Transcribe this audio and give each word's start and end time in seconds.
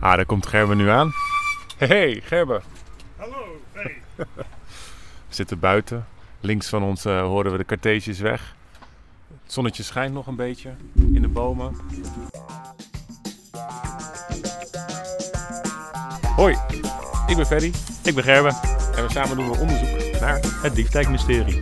Ah, 0.00 0.16
daar 0.16 0.26
komt 0.26 0.46
Gerben 0.46 0.76
nu 0.76 0.88
aan. 0.88 1.12
Hey, 1.76 2.20
Gerben. 2.24 2.62
Hallo, 3.16 3.60
hey. 3.72 3.96
We 5.28 5.34
zitten 5.34 5.58
buiten. 5.58 6.06
Links 6.40 6.68
van 6.68 6.82
ons 6.82 7.04
eh, 7.04 7.20
horen 7.20 7.52
we 7.52 7.58
de 7.58 7.64
Cartesius 7.64 8.18
weg. 8.18 8.54
Het 9.42 9.52
zonnetje 9.52 9.82
schijnt 9.82 10.14
nog 10.14 10.26
een 10.26 10.36
beetje 10.36 10.70
in 10.94 11.22
de 11.22 11.28
bomen. 11.28 11.76
Hoi, 16.36 16.56
ik 17.26 17.36
ben 17.36 17.46
Ferry 17.46 17.72
Ik 18.04 18.14
ben 18.14 18.24
Gerben, 18.24 18.54
en 18.94 19.06
we 19.06 19.10
samen 19.10 19.36
doen 19.36 19.50
we 19.50 19.58
onderzoek 19.58 20.20
naar 20.20 20.40
het 20.62 20.74
Diefdijk-mysterie. 20.74 21.58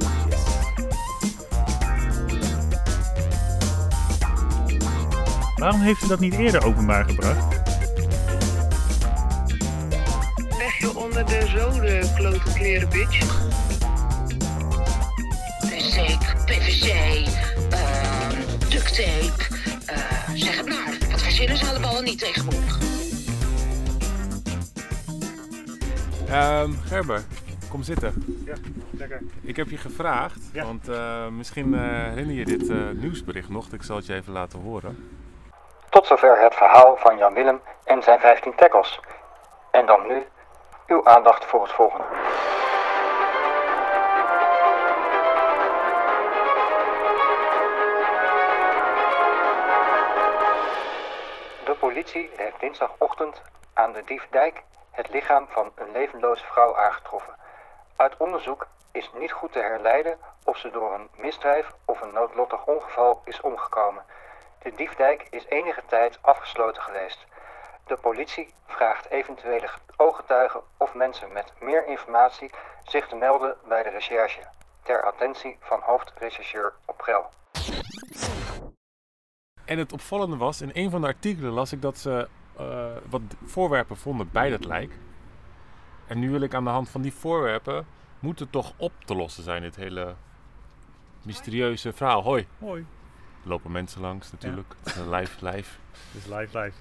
Waarom 5.56 5.80
heeft 5.80 6.02
u 6.04 6.08
dat 6.08 6.20
niet 6.20 6.34
eerder 6.34 6.64
openbaar 6.64 7.04
gebracht? 7.04 7.55
Klote 12.38 12.58
kleren, 12.58 12.88
bitch. 12.88 13.18
Zeep, 15.78 16.20
PVC, 16.46 16.88
ehm 17.70 18.68
duct 18.70 18.94
tape. 18.94 19.54
eh, 19.86 20.30
zeg 20.34 20.56
het 20.56 20.68
maar, 20.68 20.96
wat 21.10 21.22
verzinnen 21.22 21.56
ze 21.56 21.66
allemaal 21.66 22.00
niet 22.02 22.18
tegenwoordig? 22.18 22.78
Ehm 26.28 26.70
Gerben, 26.84 27.24
kom 27.70 27.82
zitten. 27.82 28.24
Ja, 28.44 28.55
lekker. 28.91 29.20
Ik 29.42 29.56
heb 29.56 29.68
je 29.68 29.77
gevraagd, 29.77 30.38
Ja. 30.52 30.64
want 30.64 30.88
eh, 30.88 31.27
misschien 31.28 31.74
eh, 31.74 31.80
herinner 31.80 32.34
je 32.34 32.44
dit 32.44 32.68
eh, 32.68 32.77
nieuwsbericht 32.92 33.48
nog. 33.48 33.66
Ik 33.72 33.82
zal 33.82 33.96
het 33.96 34.06
je 34.06 34.14
even 34.14 34.32
laten 34.32 34.60
horen. 34.60 35.10
Tot 35.91 36.06
zover 36.06 36.42
het 36.42 36.55
verhaal 36.55 36.96
van 36.96 37.16
Jan 37.18 37.34
Willem 37.34 37.60
en 37.84 38.02
zijn 38.02 38.18
15 38.20 38.52
tackles. 38.56 39.00
En 39.70 39.86
dan 39.86 40.06
nu 40.06 40.22
uw 40.86 41.04
aandacht 41.04 41.45
voor 41.45 41.62
het 41.62 41.72
volgende. 41.72 42.05
De 51.64 51.74
politie 51.78 52.30
heeft 52.36 52.61
dinsdagochtend 52.61 53.42
aan 53.74 53.92
de 53.92 54.05
Diefdijk 54.05 54.62
het 54.91 55.08
lichaam 55.08 55.46
van 55.48 55.72
een 55.74 55.92
levenloze 55.92 56.44
vrouw 56.44 56.77
aangetroffen. 56.77 57.34
Uit 57.96 58.16
onderzoek 58.16 58.66
is 58.92 59.11
niet 59.14 59.33
goed 59.33 59.52
te 59.52 59.58
herleiden 59.58 60.18
of 60.44 60.58
ze 60.58 60.70
door 60.70 60.94
een 60.94 61.08
misdrijf 61.16 61.72
of 61.84 62.00
een 62.00 62.12
noodlottig 62.12 62.66
ongeval 62.66 63.22
is 63.24 63.41
omgekomen. 63.41 64.05
De 64.62 64.74
Diefdijk 64.74 65.27
is 65.30 65.46
enige 65.48 65.83
tijd 65.86 66.18
afgesloten 66.20 66.83
geweest. 66.83 67.27
De 67.87 67.97
politie 67.97 68.55
vraagt 68.67 69.11
eventuele 69.11 69.69
ooggetuigen 69.97 70.61
of 70.77 70.95
mensen 70.95 71.33
met 71.33 71.53
meer 71.61 71.87
informatie 71.87 72.51
zich 72.84 73.09
te 73.09 73.17
melden 73.17 73.56
bij 73.69 73.83
de 73.83 73.89
recherche. 73.89 74.41
Ter 74.83 75.03
attentie 75.03 75.56
van 75.61 75.81
hoofdrechercheur 75.83 76.73
Oprel. 76.84 77.31
En 79.64 79.79
het 79.79 79.92
opvallende 79.92 80.37
was, 80.37 80.61
in 80.61 80.70
een 80.73 80.91
van 80.91 81.01
de 81.01 81.07
artikelen 81.07 81.53
las 81.53 81.73
ik 81.73 81.83
dat 81.83 81.98
ze 81.98 82.29
eh, 82.57 82.97
wat 83.09 83.20
voorwerpen 83.45 83.97
vonden 83.97 84.31
bij 84.33 84.51
dat 84.51 84.64
lijk. 84.64 84.92
En 86.07 86.19
nu 86.19 86.31
wil 86.31 86.41
ik 86.41 86.55
aan 86.55 86.64
de 86.64 86.70
hand 86.70 86.89
van 86.89 87.03
die 87.03 87.14
voorwerpen, 87.14 87.87
moet 88.19 88.39
het 88.39 88.53
toch 88.53 88.73
op 88.77 88.92
te 89.05 89.14
lossen 89.14 89.42
zijn, 89.42 89.62
dit 89.62 89.77
hele 89.77 90.14
mysterieuze 91.23 91.92
verhaal. 91.92 92.23
Hoi, 92.23 92.47
Hoi. 92.59 92.87
Lopen 93.47 93.72
mensen 93.72 94.00
langs 94.00 94.33
natuurlijk. 94.33 94.75
Het 94.84 94.97
is 94.97 95.02
live, 95.11 95.44
live. 95.50 95.70
Het 96.12 96.25
is 96.25 96.27
live, 96.27 96.58
live. 96.58 96.72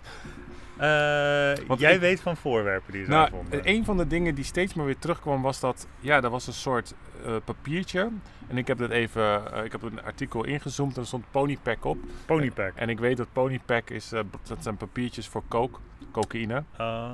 Jij 1.78 1.94
ik- 1.94 2.00
weet 2.00 2.22
van 2.22 2.38
voorwerpen 2.38 2.94
die 2.94 3.04
ze 3.04 3.10
Nou, 3.10 3.30
vonden. 3.30 3.62
een 3.70 3.86
van 3.86 3.98
de 3.98 4.08
dingen 4.08 4.36
die 4.36 4.44
steeds 4.44 4.74
maar 4.74 4.86
weer 4.86 4.98
terugkwam 4.98 5.42
was 5.42 5.60
dat, 5.60 5.88
ja, 6.00 6.22
er 6.22 6.30
was 6.30 6.48
een 6.48 6.54
soort 6.54 6.94
eh, 7.26 7.36
papiertje. 7.46 8.10
En 8.48 8.58
ik 8.58 8.68
heb 8.68 8.78
dat 8.78 8.90
even, 8.90 9.54
eh, 9.54 9.64
ik 9.64 9.72
heb 9.72 9.82
een 9.82 10.04
artikel 10.04 10.44
ingezoomd 10.44 10.96
en 10.96 11.02
er 11.02 11.08
stond 11.08 11.26
ponypack 11.32 11.86
op. 11.86 11.98
Ponypack. 12.26 12.76
En 12.76 12.90
ik 12.90 13.00
weet 13.00 13.18
dat 13.18 13.28
ponypack 13.34 13.90
is, 13.90 14.12
eh, 14.12 14.20
dat 14.48 14.64
zijn 14.64 14.78
papiertjes 14.78 15.28
voor 15.28 15.44
coke, 15.48 15.80
cocaïne. 16.12 16.64
Ah, 16.78 17.12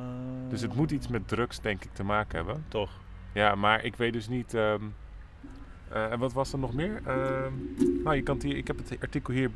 Dus 0.49 0.61
het 0.61 0.75
moet 0.75 0.91
iets 0.91 1.07
met 1.07 1.27
drugs, 1.27 1.59
denk 1.61 1.83
ik, 1.83 1.89
te 1.93 2.03
maken 2.03 2.35
hebben. 2.37 2.65
Toch. 2.67 2.89
Ja, 3.33 3.55
maar 3.55 3.83
ik 3.83 3.95
weet 3.95 4.13
dus 4.13 4.27
niet. 4.27 4.53
ehm, 4.53 4.63
eh, 4.75 4.79
en 5.93 6.19
wat 6.19 6.33
was 6.33 6.53
er 6.53 6.59
nog 6.59 6.73
meer? 6.73 7.01
Ehm, 7.05 7.51
nou, 8.03 8.15
je 8.15 8.21
kan 8.21 8.35
het 8.35 8.43
hier, 8.43 8.57
ik 8.57 8.67
heb 8.67 8.77
het 8.77 8.97
artikel 9.01 9.33
hier. 9.33 9.49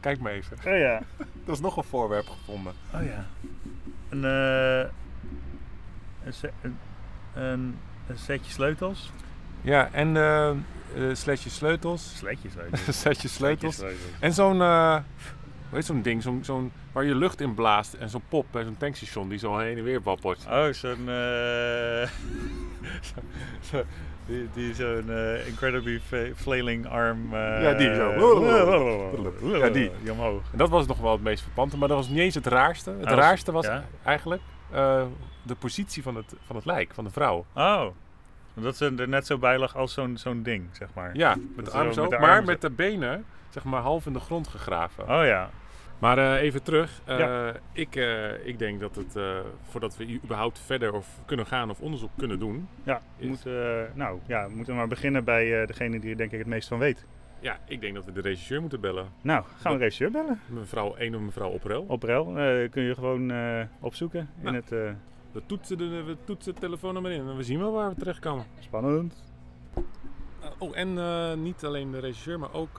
Kijk 0.00 0.20
maar 0.20 0.32
even. 0.32 0.56
Oh 0.56 0.78
ja. 0.78 1.02
Er 1.46 1.52
is 1.52 1.60
nog 1.60 1.76
een 1.76 1.84
voorwerp 1.84 2.28
gevonden. 2.28 2.72
Oh 2.94 3.04
ja. 3.04 3.26
Een, 4.08 4.24
eh, 4.24 4.90
een, 6.62 6.76
een, 7.34 7.76
een, 8.06 8.18
setje 8.18 8.52
sleutels. 8.52 9.12
Ja, 9.60 9.88
en 9.92 10.16
eh 10.16 10.50
eh, 10.50 10.54
sletje 11.12 11.50
sleutels. 11.50 12.16
Sletje 12.16 12.50
sleutels. 12.54 12.86
Een 12.86 12.94
setje 12.94 13.28
sleutels. 13.28 13.74
Sleutels. 13.74 14.10
En 14.20 14.32
zo'n. 14.32 14.60
eh 14.60 14.96
heet 15.78 15.84
zo'n 15.86 16.02
ding? 16.02 16.22
Zo'n, 16.22 16.44
zo'n, 16.44 16.72
waar 16.92 17.04
je 17.04 17.14
lucht 17.14 17.40
in 17.40 17.54
blaast. 17.54 17.94
En 17.94 18.08
zo'n 18.08 18.22
pop 18.28 18.46
bij 18.50 18.64
zo'n 18.64 18.76
tankstation 18.76 19.28
die 19.28 19.38
zo 19.38 19.58
heen 19.58 19.76
en 19.78 19.84
weer 19.84 20.02
wappert. 20.02 20.46
Oh, 20.50 20.66
zo'n... 20.72 21.08
eh 21.08 22.08
die, 24.26 24.48
die 24.52 24.74
zo'n 24.74 25.10
eh, 25.10 25.46
incredibly 25.46 26.00
flailing 26.36 26.86
arm... 26.88 27.34
eh, 27.34 27.62
Ja, 27.62 27.72
die 27.74 27.94
zo. 27.94 28.10
Ja, 29.58 29.68
die. 29.68 29.90
Die 30.02 30.12
omhoog. 30.12 30.42
En 30.52 30.58
dat 30.58 30.68
was 30.68 30.86
nog 30.86 30.98
wel 30.98 31.12
het 31.12 31.22
meest 31.22 31.42
verpante. 31.42 31.76
Maar 31.76 31.88
dat 31.88 31.96
was 31.96 32.08
niet 32.08 32.18
eens 32.18 32.34
het 32.34 32.46
raarste. 32.46 32.90
Het 32.90 33.04
was- 33.04 33.14
raarste 33.18 33.52
was 33.52 33.66
ja? 33.66 33.84
eigenlijk 34.04 34.42
de 35.42 35.54
positie 35.58 36.02
van 36.02 36.14
het, 36.16 36.34
van 36.46 36.56
het 36.56 36.64
lijk, 36.64 36.94
van 36.94 37.04
de 37.04 37.10
vrouw. 37.10 37.44
Oh. 37.54 37.86
Dat 38.54 38.76
ze 38.76 38.94
er 38.96 39.08
net 39.08 39.26
zo 39.26 39.38
bij 39.38 39.58
lag 39.58 39.76
als 39.76 39.92
zo'n 39.92 40.16
zo'n 40.16 40.42
ding, 40.42 40.68
zeg 40.72 40.88
maar. 40.94 41.16
Ja, 41.16 41.36
met 41.56 41.64
de 41.64 41.70
arm 41.70 41.86
zo 41.86 41.92
zo, 41.92 42.02
met 42.02 42.10
de 42.10 42.18
maar 42.18 42.44
met 42.44 42.60
de 42.60 42.70
benen 42.70 43.24
zeg 43.48 43.64
maar 43.64 43.80
half 43.80 44.06
in 44.06 44.12
de 44.12 44.20
grond 44.20 44.48
gegraven. 44.48 45.04
Oh 45.04 45.24
ja. 45.24 45.50
Maar 46.02 46.18
eh, 46.18 46.42
even 46.42 46.62
terug. 46.62 47.00
Eh, 47.04 47.18
Ja. 47.18 47.52
ik, 47.72 47.96
eh, 47.96 48.46
ik 48.46 48.58
denk 48.58 48.80
dat 48.80 48.94
het, 48.96 49.16
voordat 49.62 49.96
we 49.96 50.20
überhaupt 50.24 50.58
verder 50.58 50.92
of 50.94 51.20
kunnen 51.26 51.46
gaan 51.46 51.70
of 51.70 51.80
onderzoek 51.80 52.10
kunnen 52.16 52.38
doen, 52.38 52.68
Ja, 52.82 53.00
we 53.16 53.22
Is- 53.22 53.28
moeten, 53.28 53.90
nou, 53.94 54.18
ja, 54.26 54.48
we 54.48 54.54
moeten 54.54 54.74
maar 54.74 54.88
beginnen 54.88 55.24
bij 55.24 55.66
degene 55.66 56.00
die 56.00 56.10
er 56.10 56.16
denk 56.16 56.32
ik 56.32 56.38
het 56.38 56.46
meest 56.48 56.68
van 56.68 56.78
weet. 56.78 57.06
ja, 57.40 57.58
ik 57.66 57.80
denk 57.80 57.94
dat 57.94 58.04
we 58.04 58.12
de 58.12 58.20
regisseur 58.20 58.60
moeten 58.60 58.80
bellen. 58.80 59.06
Nou, 59.20 59.44
gaan 59.56 59.72
we 59.72 59.78
de 59.78 59.84
regisseur 59.84 60.10
bellen. 60.10 60.40
Mevrouw, 60.46 60.94
een 60.98 61.14
of 61.16 61.20
mevrouw 61.20 61.50
Oprel. 61.50 61.84
Op 61.88 62.02
REL 62.02 62.38
eh, 62.38 62.70
kun 62.70 62.82
je 62.82 62.94
gewoon 62.94 63.32
opzoeken 63.80 64.20
in 64.38 64.44
Nou. 64.44 64.56
het... 64.56 64.68
We 65.32 65.42
toetsen, 65.46 65.78
de, 65.78 66.02
we 66.02 66.16
toetsen 66.24 66.52
het 66.52 66.60
telefoonnummer 66.60 67.10
in 67.12 67.20
en 67.28 67.36
we 67.36 67.42
zien 67.42 67.58
wel 67.58 67.72
waar 67.72 67.88
we 67.88 67.94
terechtkomen. 67.96 68.44
spannend. 68.58 69.22
Uh, 69.76 69.82
oh, 70.58 70.76
en 70.78 70.94
niet 71.42 71.64
alleen 71.64 71.90
de 71.90 71.98
regisseur, 71.98 72.38
maar 72.38 72.52
ook 72.52 72.76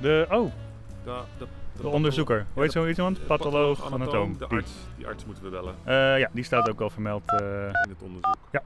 De, 0.00 0.26
oh, 0.30 0.52
de, 1.04 1.20
de, 1.38 1.46
de 1.82 1.88
onderzoeker. 1.88 2.46
Hoe 2.52 2.62
heet 2.62 2.72
zo 2.72 2.86
iemand? 2.86 3.26
Patholoog, 3.26 3.78
anatoom, 3.80 4.02
anatoom. 4.02 4.32
De 4.38 4.46
Die. 4.48 4.58
arts, 4.58 4.72
die 4.96 5.06
arts 5.06 5.24
moeten 5.24 5.44
we 5.44 5.50
bellen 5.50 5.74
Eh, 5.84 6.18
ja, 6.18 6.28
die 6.32 6.44
staat 6.44 6.68
ook 6.70 6.80
al 6.80 6.90
vermeld. 6.90 7.22
eh. 7.26 7.38
in 7.66 7.88
het 7.88 8.02
onderzoek. 8.02 8.36
Ja. 8.50 8.62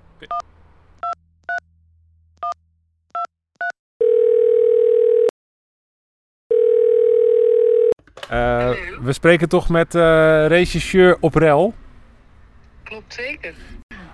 Eh, 8.29 8.71
we 9.01 9.13
spreken 9.13 9.49
toch 9.49 9.69
met 9.69 9.95
eh 9.95 10.47
regisseur 10.47 11.17
Oprel. 11.21 11.75
Klopt 12.83 13.15
zeker. 13.15 13.55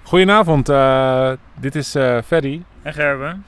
Goedenavond, 0.03 0.69
eh, 0.69 1.33
dit 1.55 1.75
is 1.75 1.95
eh 1.95 2.23
Ferry. 2.23 2.63
En 2.83 2.93
Gerben? 2.93 3.45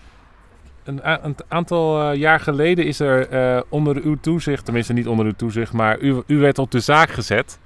Een, 0.85 1.25
een 1.25 1.37
aantal 1.49 2.01
eh, 2.01 2.19
jaar 2.19 2.41
geleden 2.41 2.87
is 2.87 3.01
er 3.01 3.29
eh, 3.29 3.63
onder 3.69 4.03
uw 4.03 4.17
toezicht, 4.21 4.65
tenminste 4.65 4.93
niet 4.93 5.07
onder 5.07 5.27
uw 5.27 5.35
toezicht, 5.37 5.73
maar 5.73 6.01
u, 6.01 6.23
u 6.27 6.39
werd 6.39 6.59
op 6.59 6.71
de 6.71 6.81
zaak 6.81 7.11
gezet. 7.11 7.59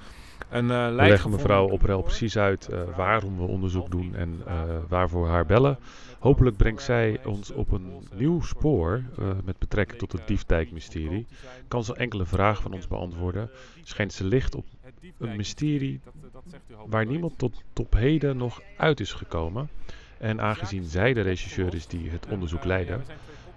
Een 0.50 0.70
eh 0.70 0.86
We 0.86 0.94
lijk 0.94 0.96
leggen 0.96 1.16
gevonden. 1.16 1.40
mevrouw 1.40 1.68
Oprel 1.68 2.02
precies 2.02 2.36
uit 2.38 2.68
eh, 2.68 2.80
waarom 2.96 3.36
we 3.36 3.42
onderzoek 3.42 3.90
doen 3.90 4.14
en 4.14 4.40
eh, 4.46 4.62
waarvoor 4.88 5.28
haar 5.28 5.46
bellen. 5.46 5.78
Hopelijk 6.18 6.56
brengt 6.56 6.82
zij 6.82 7.20
ons 7.24 7.50
op 7.52 7.72
een 7.72 7.92
nieuw 8.14 8.40
spoor 8.40 9.02
eh, 9.18 9.28
met 9.44 9.58
betrekking 9.58 9.98
tot 9.98 10.12
het 10.12 10.26
Diefdijk-mysterie. 10.26 11.26
Kan 11.68 11.84
ze 11.84 11.94
enkele 11.94 12.26
vragen 12.26 12.62
van 12.62 12.72
ons 12.72 12.88
beantwoorden. 12.88 13.50
Schijnt 13.82 14.12
ze 14.12 14.24
licht 14.24 14.54
op 14.54 14.64
een 15.18 15.36
mysterie 15.36 16.00
waar 16.86 17.06
niemand 17.06 17.38
tot, 17.38 17.62
tot 17.72 17.86
op 17.86 17.92
heden 17.92 18.36
nog 18.36 18.62
uit 18.76 19.00
is 19.00 19.12
gekomen. 19.12 19.68
En 20.18 20.40
aangezien 20.40 20.84
zij 20.84 21.12
de 21.12 21.20
regisseur 21.20 21.74
is 21.74 21.86
die 21.86 22.10
het 22.10 22.26
onderzoek 22.28 22.64
leidde, 22.64 22.92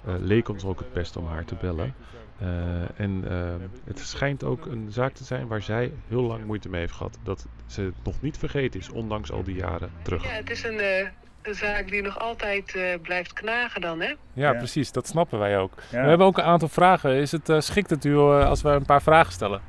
eh, 0.06 0.14
leek 0.20 0.50
ons 0.50 0.64
ook 0.66 0.80
het 0.80 0.94
best 0.94 1.16
om 1.18 1.28
haar 1.28 1.46
te 1.46 1.56
bellen. 1.56 1.94
Eh, 2.40 3.00
en 3.00 3.24
eh, 3.30 3.38
het 3.84 4.00
schijnt 4.00 4.44
ook 4.44 4.66
een 4.66 4.88
zaak 4.92 5.14
te 5.14 5.24
zijn 5.24 5.48
waar 5.48 5.62
zij 5.62 5.92
heel 6.08 6.22
lang 6.22 6.46
moeite 6.46 6.70
mee 6.70 6.80
heeft 6.82 6.94
gehad. 6.94 7.18
Dat 7.24 7.46
ze 7.68 7.82
het 7.82 7.94
nog 8.04 8.22
niet 8.22 8.38
vergeten 8.38 8.80
is, 8.80 8.90
ondanks 8.90 9.32
al 9.32 9.44
die 9.44 9.56
jaren 9.56 9.92
terug. 10.02 10.24
Ja, 10.24 10.30
het 10.30 10.50
is 10.50 10.64
een, 10.64 10.80
eh, 10.80 11.08
een 11.42 11.56
zaak 11.56 11.88
die 11.90 12.02
nog 12.02 12.20
altijd 12.20 12.76
eh, 12.76 12.84
blijft 13.02 13.34
knagen 13.34 13.82
dan, 13.82 14.00
hè? 14.02 14.08
Ja, 14.08 14.16
Ja. 14.34 14.54
precies, 14.54 14.92
dat 14.92 15.08
snappen 15.08 15.40
wij 15.40 15.58
ook. 15.58 15.74
Ja. 15.92 16.02
We 16.02 16.08
hebben 16.08 16.28
ook 16.28 16.38
een 16.38 16.44
aantal 16.44 16.68
vragen. 16.70 17.16
Is 17.16 17.32
het 17.32 17.50
eh, 17.50 17.60
schikt 17.60 17.90
het 17.90 18.06
u 18.06 18.16
als 18.18 18.62
we 18.62 18.70
een 18.70 18.86
paar 18.86 19.02
vragen 19.02 19.34
stellen? 19.34 19.62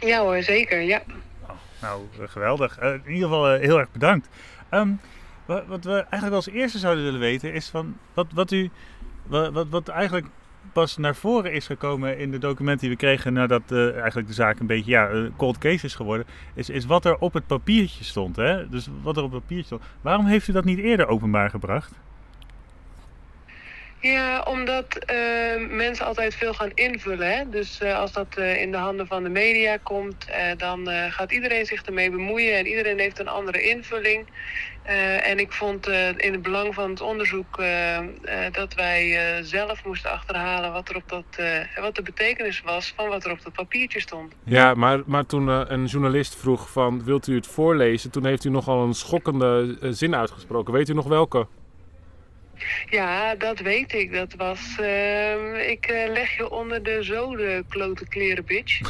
Ja 0.00 0.20
hoor, 0.20 0.42
zeker. 0.42 0.80
Ja. 0.80 1.02
Nou, 1.80 2.02
eh, 2.20 2.28
geweldig. 2.28 2.78
Eh, 2.78 2.92
in 2.92 3.02
ieder 3.12 3.28
geval 3.28 3.52
heel 3.52 3.78
erg 3.78 3.92
bedankt. 3.92 4.28
Ehm, 4.68 4.88
wa- 5.46 5.64
wat 5.66 5.84
we 5.84 5.92
eigenlijk 5.92 6.34
als 6.34 6.48
eerste 6.48 6.78
zouden 6.78 7.04
willen 7.04 7.20
weten 7.20 7.52
is 7.52 7.68
van 7.68 7.96
wat, 8.14 8.26
wat 8.34 8.50
u 8.50 8.70
wa- 9.26 9.50
wat, 9.52 9.68
wat 9.68 9.88
eigenlijk 9.88 10.26
pas 10.72 10.96
naar 10.96 11.14
voren 11.16 11.52
is 11.52 11.66
gekomen 11.66 12.18
in 12.18 12.30
de 12.30 12.38
documenten 12.38 12.80
die 12.80 12.90
we 12.90 12.96
kregen 12.96 13.32
nadat 13.32 13.62
eh, 13.72 13.96
eigenlijk 13.98 14.28
de 14.28 14.34
zaak 14.34 14.58
een 14.60 14.66
beetje 14.66 14.90
ja, 14.90 15.28
cold 15.36 15.58
case 15.58 15.84
is 15.86 15.94
geworden, 15.94 16.26
is, 16.54 16.70
is 16.70 16.84
wat 16.86 17.04
er 17.04 17.16
op 17.16 17.32
het 17.32 17.46
papiertje 17.46 18.04
stond. 18.04 18.36
Hè? 18.36 18.68
Dus 18.68 18.88
wat 19.02 19.16
er 19.16 19.22
op 19.22 19.32
het 19.32 19.40
papiertje 19.40 19.66
stond. 19.66 19.82
Waarom 20.00 20.26
heeft 20.26 20.48
u 20.48 20.52
dat 20.52 20.64
niet 20.64 20.78
eerder 20.78 21.06
openbaar 21.06 21.50
gebracht? 21.50 21.92
Ja, 24.02 24.42
omdat 24.48 24.96
eh, 24.96 25.68
mensen 25.68 26.06
altijd 26.06 26.34
veel 26.34 26.54
gaan 26.54 26.70
invullen. 26.74 27.36
Hè? 27.36 27.48
Dus 27.48 27.80
eh, 27.80 27.98
als 27.98 28.12
dat 28.12 28.36
eh, 28.36 28.60
in 28.60 28.70
de 28.70 28.76
handen 28.76 29.06
van 29.06 29.22
de 29.22 29.28
media 29.28 29.76
komt, 29.82 30.26
dan 30.56 30.88
gaat 31.10 31.32
iedereen 31.32 31.66
zich 31.66 31.82
ermee 31.82 32.10
bemoeien 32.10 32.56
en 32.56 32.66
iedereen 32.66 32.98
heeft 32.98 33.18
een 33.18 33.28
andere 33.28 33.62
invulling. 33.62 34.26
En 35.22 35.38
ik 35.38 35.52
vond 35.52 35.88
in 36.16 36.32
het 36.32 36.42
belang 36.42 36.74
van 36.74 36.90
het 36.90 37.00
onderzoek 37.00 37.56
dat 38.52 38.74
wij 38.74 39.18
zelf 39.42 39.84
moesten 39.84 40.10
achterhalen 40.10 40.72
wat, 40.72 40.88
er 40.88 40.96
op 40.96 41.08
dat, 41.08 41.24
wat 41.80 41.94
de 41.94 42.02
betekenis 42.02 42.60
was 42.60 42.92
van 42.96 43.08
wat 43.08 43.24
er 43.24 43.30
op 43.30 43.42
dat 43.42 43.52
papiertje 43.52 44.00
stond. 44.00 44.32
Ja, 44.44 44.74
maar, 44.74 45.00
maar 45.06 45.26
toen 45.26 45.46
een 45.48 45.84
journalist 45.84 46.36
vroeg 46.36 46.70
van, 46.70 47.04
wilt 47.04 47.26
u 47.26 47.34
het 47.34 47.46
voorlezen? 47.46 48.10
Toen 48.10 48.26
heeft 48.26 48.44
u 48.44 48.50
nogal 48.50 48.84
een 48.84 48.94
schokkende 48.94 49.76
zin 49.80 50.14
uitgesproken. 50.14 50.72
Weet 50.72 50.88
u 50.88 50.94
nog 50.94 51.06
welke? 51.06 51.46
Ja, 52.90 53.34
dat 53.34 53.58
weet 53.60 53.92
ik. 53.92 54.12
Dat 54.12 54.34
was. 54.34 54.76
ehm, 54.80 55.54
ik 55.54 55.86
eh, 55.86 56.12
leg 56.12 56.36
je 56.36 56.50
onder 56.50 56.82
de 56.82 56.98
zoden, 57.02 57.66
klote 57.68 58.08
kleren, 58.08 58.44
bitch. 58.44 58.80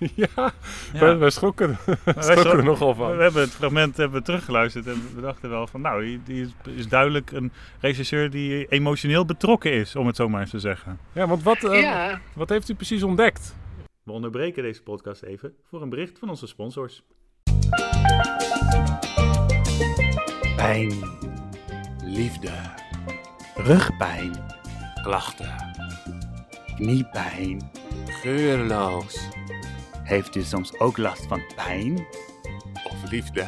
ja, 0.14 0.52
Wij, 0.92 1.16
wij 1.16 1.30
schrokken, 1.30 1.78
Wij 1.84 1.96
schrokken 2.22 2.58
er 2.58 2.64
nogal 2.64 2.88
We 2.88 2.94
van. 2.94 3.18
hebben 3.20 3.42
het 3.42 3.50
fragment 3.50 3.96
hebben 3.96 4.18
we 4.18 4.24
teruggeluisterd 4.24 4.86
en 4.86 5.02
we 5.14 5.20
dachten 5.20 5.50
wel 5.50 5.66
van 5.66 5.80
nou, 5.80 6.04
die, 6.04 6.20
die 6.24 6.42
is, 6.42 6.74
is 6.76 6.88
duidelijk 6.88 7.30
een 7.32 7.52
regisseur 7.80 8.30
die 8.30 8.66
emotioneel 8.68 9.24
betrokken 9.24 9.72
is, 9.72 9.96
om 9.96 10.06
het 10.06 10.16
zo 10.16 10.28
maar 10.28 10.40
eens 10.40 10.50
te 10.50 10.58
zeggen. 10.58 10.98
Ja, 11.12 11.26
want 11.26 11.42
wat, 11.42 11.64
eh, 11.64 11.80
ja, 11.80 12.20
wat 12.34 12.48
heeft 12.48 12.68
u 12.68 12.74
precies 12.74 13.02
ontdekt? 13.02 13.54
We 14.02 14.12
onderbreken 14.12 14.62
deze 14.62 14.82
podcast 14.82 15.22
even 15.22 15.54
voor 15.68 15.82
een 15.82 15.88
bericht 15.88 16.18
van 16.18 16.28
onze 16.28 16.46
sponsors. 16.46 17.02
Pijn, 20.56 20.92
liefde, 22.04 22.50
rugpijn, 23.62 24.32
Klachten. 25.02 25.68
kniepijn. 26.76 27.70
Geurloos. 28.06 29.28
Heeft 30.02 30.36
u 30.36 30.42
soms 30.42 30.78
ook 30.78 30.96
last 30.96 31.26
van 31.26 31.42
pijn? 31.56 32.06
Of 32.84 33.10
liefde. 33.10 33.46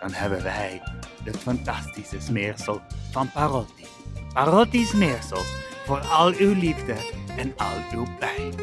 Dan 0.00 0.12
hebben 0.12 0.42
wij 0.42 0.82
het 1.24 1.36
fantastische 1.36 2.20
smeersel 2.20 2.80
van 3.10 3.30
Parotti. 3.32 3.84
Parotti 4.32 4.84
smeersels 4.84 5.52
voor 5.84 5.98
al 5.98 6.32
uw 6.32 6.54
liefde 6.54 6.94
en 7.36 7.52
al 7.56 7.98
uw 7.98 8.06
pijn. 8.18 8.54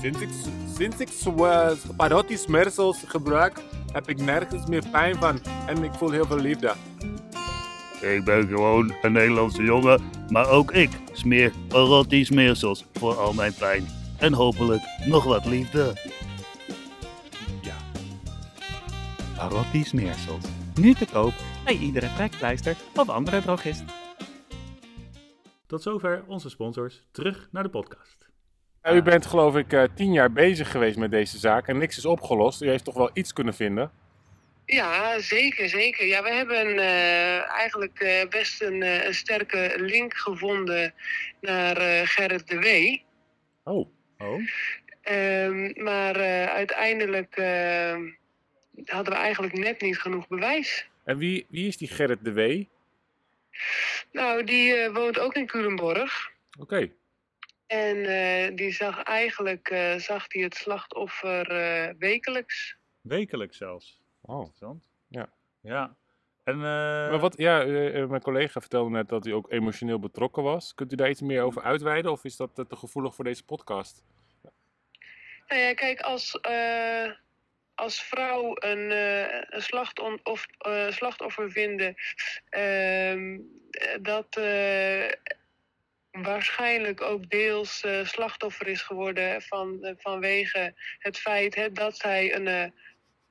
Sinds 0.00 0.20
ik, 0.20 0.28
sinds 0.76 0.96
ik 0.96 1.08
uh, 1.26 1.70
Parotti 1.96 2.36
smersels 2.36 2.98
gebruik, 3.06 3.60
heb 3.92 4.08
ik 4.08 4.20
nergens 4.20 4.66
meer 4.66 4.84
pijn 4.90 5.16
van. 5.16 5.40
En 5.66 5.84
ik 5.84 5.92
voel 5.92 6.10
heel 6.10 6.26
veel 6.26 6.40
liefde. 6.40 6.74
Ik 8.02 8.24
ben 8.24 8.48
gewoon 8.48 8.94
een 9.02 9.12
Nederlandse 9.12 9.62
jongen, 9.62 10.00
maar 10.28 10.48
ook 10.48 10.72
ik 10.72 10.90
smeer 11.12 11.52
Parotti 11.68 12.24
smeersels 12.24 12.84
voor 12.92 13.14
al 13.14 13.32
mijn 13.32 13.54
pijn. 13.54 13.86
En 14.18 14.32
hopelijk 14.32 14.82
nog 15.04 15.24
wat 15.24 15.46
liefde. 15.46 15.92
Parotti 19.36 19.84
smeersels. 19.84 20.44
Nu 20.80 20.94
te 20.94 21.06
koop 21.06 21.32
bij 21.64 21.76
iedere 21.76 22.14
trekpleister 22.14 22.76
of 22.96 23.08
andere 23.08 23.40
drogist. 23.40 23.84
Tot 25.66 25.82
zover 25.82 26.24
onze 26.26 26.50
sponsors. 26.50 27.02
Terug 27.10 27.48
naar 27.50 27.62
de 27.62 27.68
podcast. 27.68 28.28
Ja, 28.82 28.92
u 28.92 29.02
bent 29.02 29.26
geloof 29.26 29.56
ik 29.56 29.72
eh, 29.72 29.82
tien 29.94 30.12
jaar 30.12 30.32
bezig 30.32 30.70
geweest 30.70 30.98
met 30.98 31.10
deze 31.10 31.38
zaak 31.38 31.68
en 31.68 31.78
niks 31.78 31.96
is 31.96 32.06
opgelost. 32.06 32.62
U 32.62 32.68
heeft 32.68 32.84
toch 32.84 32.94
wel 32.94 33.10
iets 33.12 33.32
kunnen 33.32 33.54
vinden? 33.54 33.90
Ja, 34.66 35.18
zeker, 35.18 35.68
zeker. 35.68 36.06
Ja, 36.06 36.22
we 36.22 36.32
hebben 36.32 36.78
eh, 36.78 37.50
eigenlijk 37.50 38.00
eh, 38.00 38.28
best 38.28 38.62
een, 38.62 38.82
eh, 38.82 39.04
een 39.04 39.14
sterke 39.14 39.74
link 39.76 40.14
gevonden 40.14 40.94
naar 41.40 42.06
Gerrit 42.06 42.48
de 42.48 42.58
Wee. 42.58 43.04
Oh. 43.64 43.88
Oh, 44.18 44.42
Ehm, 45.02 45.82
maar 45.82 46.16
uiteindelijk 46.48 47.34
hadden 48.84 49.12
we 49.12 49.18
eigenlijk 49.18 49.52
net 49.52 49.80
niet 49.80 49.98
genoeg 49.98 50.28
bewijs. 50.28 50.88
En 51.04 51.18
wie, 51.18 51.46
wie 51.48 51.68
is 51.68 51.76
die 51.76 51.88
Gerrit 51.88 52.24
de 52.24 52.32
Wee? 52.32 52.68
Nou, 54.12 54.44
die 54.44 54.90
woont 54.90 55.18
ook 55.18 55.34
in 55.34 55.46
Culemborg. 55.46 56.30
Oké. 56.58 56.90
En 57.66 58.56
die 58.56 58.72
zag 58.72 59.02
eigenlijk 59.02 59.94
zag 59.96 60.26
die 60.26 60.42
het 60.42 60.54
slachtoffer 60.54 61.46
wekelijks. 61.98 62.76
wekelijks 63.00 63.56
zelfs. 63.56 64.01
Oh. 64.22 64.38
Interessant. 64.38 64.82
Ja. 65.08 65.32
Ja. 65.60 65.96
En, 66.44 66.54
eh, 66.54 66.60
Maar 66.60 67.18
wat, 67.18 67.36
ja, 67.38 67.62
eh, 67.62 68.02
eh, 68.02 68.08
mijn 68.08 68.22
collega 68.22 68.60
vertelde 68.60 68.90
net 68.90 69.08
dat 69.08 69.26
u 69.26 69.30
ook 69.30 69.50
emotioneel 69.52 69.98
betrokken 69.98 70.42
was. 70.42 70.74
Kunt 70.74 70.92
u 70.92 70.96
daar 70.96 71.10
iets 71.10 71.20
meer 71.20 71.42
over 71.42 71.62
uitweiden 71.62 72.10
of 72.12 72.24
is 72.24 72.36
dat 72.36 72.54
te 72.54 72.76
gevoelig 72.76 73.14
voor 73.14 73.24
deze 73.24 73.44
podcast? 73.44 74.04
Nou 75.48 75.60
ja, 75.60 75.74
kijk, 75.74 76.00
als, 76.00 76.40
eh, 76.40 77.10
als 77.74 78.02
vrouw 78.02 78.52
een, 78.54 78.90
eh, 78.90 79.40
een 79.48 79.62
slachton- 79.62 80.20
of, 80.22 80.46
eh, 80.58 80.90
slachtoffer 80.90 81.50
vinden 81.50 81.94
ehm, 82.48 83.38
eh, 83.70 83.96
dat 84.00 84.36
eh, 84.36 85.10
waarschijnlijk 86.10 87.00
ook 87.00 87.30
deels 87.30 87.80
eh, 87.84 88.04
slachtoffer 88.04 88.66
is 88.68 88.82
geworden 88.82 89.42
van, 89.42 89.94
vanwege 89.98 90.74
het 90.98 91.18
feit 91.18 91.54
hè, 91.54 91.72
dat 91.72 91.96
zij 91.96 92.34
een, 92.34 92.46
eh, 92.48 92.70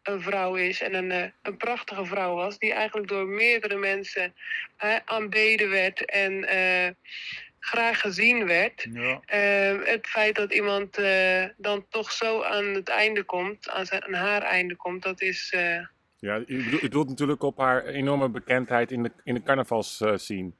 een 0.04 0.22
vrouw 0.22 0.56
is 0.56 0.82
en 0.82 0.94
een, 0.94 1.12
eh, 1.12 1.24
een 1.42 1.58
prachtige 1.58 2.06
vrouw 2.06 2.36
was, 2.36 2.58
die 2.58 2.74
eigenlijk 2.74 3.08
door 3.08 3.28
meerdere 3.28 3.78
mensen 3.78 4.34
eh, 4.78 4.96
aanbeden 5.06 5.70
werd 5.70 6.06
en 6.06 6.44
eh, 6.44 6.92
graag 7.60 8.00
gezien 8.00 8.46
werd. 8.46 8.88
ja. 8.94 9.22
Eh, 9.26 9.86
het 9.86 10.08
feit 10.08 10.36
dat 10.36 10.54
iemand 10.54 11.00
dan 11.58 11.86
toch 11.90 12.12
zo 12.12 12.42
aan 12.42 12.66
het 12.66 12.90
einde 12.90 13.24
komt, 13.24 13.70
aan, 13.70 13.86
zijn, 13.86 14.04
aan 14.04 14.14
haar 14.14 14.42
einde 14.42 14.76
komt, 14.76 15.04
dat 15.04 15.22
is. 15.22 15.56
Ja, 16.20 16.44
u 16.48 16.80
bedoelt 16.82 17.10
natuurlijk 17.10 17.44
op 17.44 17.58
haar 17.58 17.86
enorme 17.86 18.30
bekendheid 18.30 18.92
in 18.92 19.04
de, 19.04 19.12
in 19.24 19.34
de 19.34 19.44
carnavalsscene. 19.44 20.52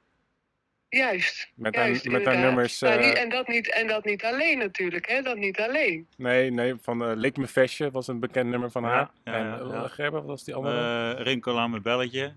Juist. 0.96 1.50
Met 1.54 1.76
haar- 1.76 1.86
juist, 1.86 2.08
met 2.08 2.24
haar 2.24 2.38
nummers, 2.38 2.80
Nou, 2.80 2.98
eh, 3.00 3.06
niet- 3.06 3.16
en, 3.16 3.28
dat 3.28 3.48
niet, 3.48 3.72
en 3.72 3.86
dat 3.86 4.04
niet 4.04 4.24
alleen 4.24 4.58
natuurlijk, 4.58 5.08
hè? 5.08 5.22
Dat 5.22 5.36
niet 5.36 5.60
alleen. 5.60 6.06
Nee, 6.16 6.50
nee, 6.50 6.74
van 6.80 7.04
eh 7.04 7.12
Lik 7.14 7.36
me 7.36 7.46
Vestje 7.46 7.90
was 7.90 8.06
een 8.08 8.20
bekend 8.20 8.50
nummer 8.50 8.70
van 8.70 8.82
Ja, 8.82 8.88
haar. 8.88 9.10
ja, 9.24 9.32
en 9.32 9.44
ja, 9.68 9.82
eh. 9.84 9.90
Gerber, 9.90 10.18
wat 10.20 10.28
was 10.28 10.44
die 10.44 10.54
andere? 10.54 11.14
Eh, 11.16 11.22
Rinkel 11.24 11.58
aan 11.60 11.70
mijn 11.70 11.82
belletje. 11.82 12.32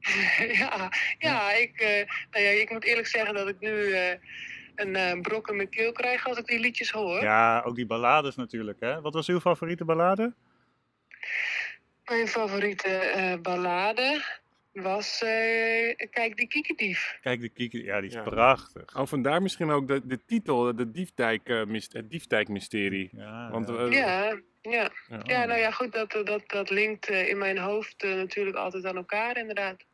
ja, 0.60 0.92
ja, 1.18 1.52
ik, 1.52 1.80
eh, 1.80 2.10
nou 2.30 2.44
ja, 2.44 2.50
ik 2.50 2.70
moet 2.70 2.84
eerlijk 2.84 3.06
zeggen 3.06 3.34
dat 3.34 3.48
ik 3.48 3.60
nu 3.60 3.92
eh, 3.92 4.14
een 4.74 4.96
eh, 4.96 5.20
brok 5.20 5.48
in 5.48 5.56
mijn 5.56 5.68
keel 5.68 5.92
krijg 5.92 6.28
als 6.28 6.38
ik 6.38 6.46
die 6.46 6.58
liedjes 6.60 6.90
hoor. 6.90 7.22
Ja, 7.22 7.60
ook 7.64 7.76
die 7.76 7.86
ballades 7.86 8.36
natuurlijk. 8.36 8.80
Hè? 8.80 9.00
Wat 9.00 9.14
was 9.14 9.28
uw 9.28 9.40
favoriete 9.40 9.84
ballade? 9.84 10.32
Mijn 12.04 12.28
favoriete 12.28 12.88
eh, 12.88 13.34
ballade 13.42 14.24
was 14.82 15.22
eh, 15.22 15.96
Kijk 16.10 16.36
die 16.36 16.46
kiekendief. 16.48 17.18
Kijk, 17.22 17.40
de 17.40 17.48
kieken. 17.48 17.82
Ja, 17.82 18.00
die 18.00 18.08
is 18.08 18.14
Ja. 18.14 18.22
prachtig. 18.22 18.96
Oh, 18.96 19.06
vandaar 19.06 19.42
misschien 19.42 19.70
ook 19.70 19.88
de, 19.88 20.06
de 20.06 20.24
titel, 20.24 20.76
de 20.76 20.90
Diefdijk, 20.90 21.48
eh, 21.48 21.64
mys- 21.64 21.88
het 21.92 22.10
Diefdijk-mysterie. 22.10 23.08
Ja, 23.12 23.50
Want, 23.50 23.68
ja. 23.68 23.74
eh, 23.76 23.90
Ja, 23.92 24.40
ja. 24.62 24.90
ja. 25.08 25.20
Ja, 25.24 25.44
nou 25.44 25.60
ja, 25.60 25.70
goed, 25.70 25.92
dat, 25.92 26.10
dat, 26.24 26.42
dat 26.46 26.70
linkt 26.70 27.08
in 27.08 27.38
mijn 27.38 27.58
hoofd 27.58 28.02
natuurlijk 28.02 28.56
altijd 28.56 28.84
aan 28.84 28.96
elkaar, 28.96 29.36
inderdaad. 29.36 29.84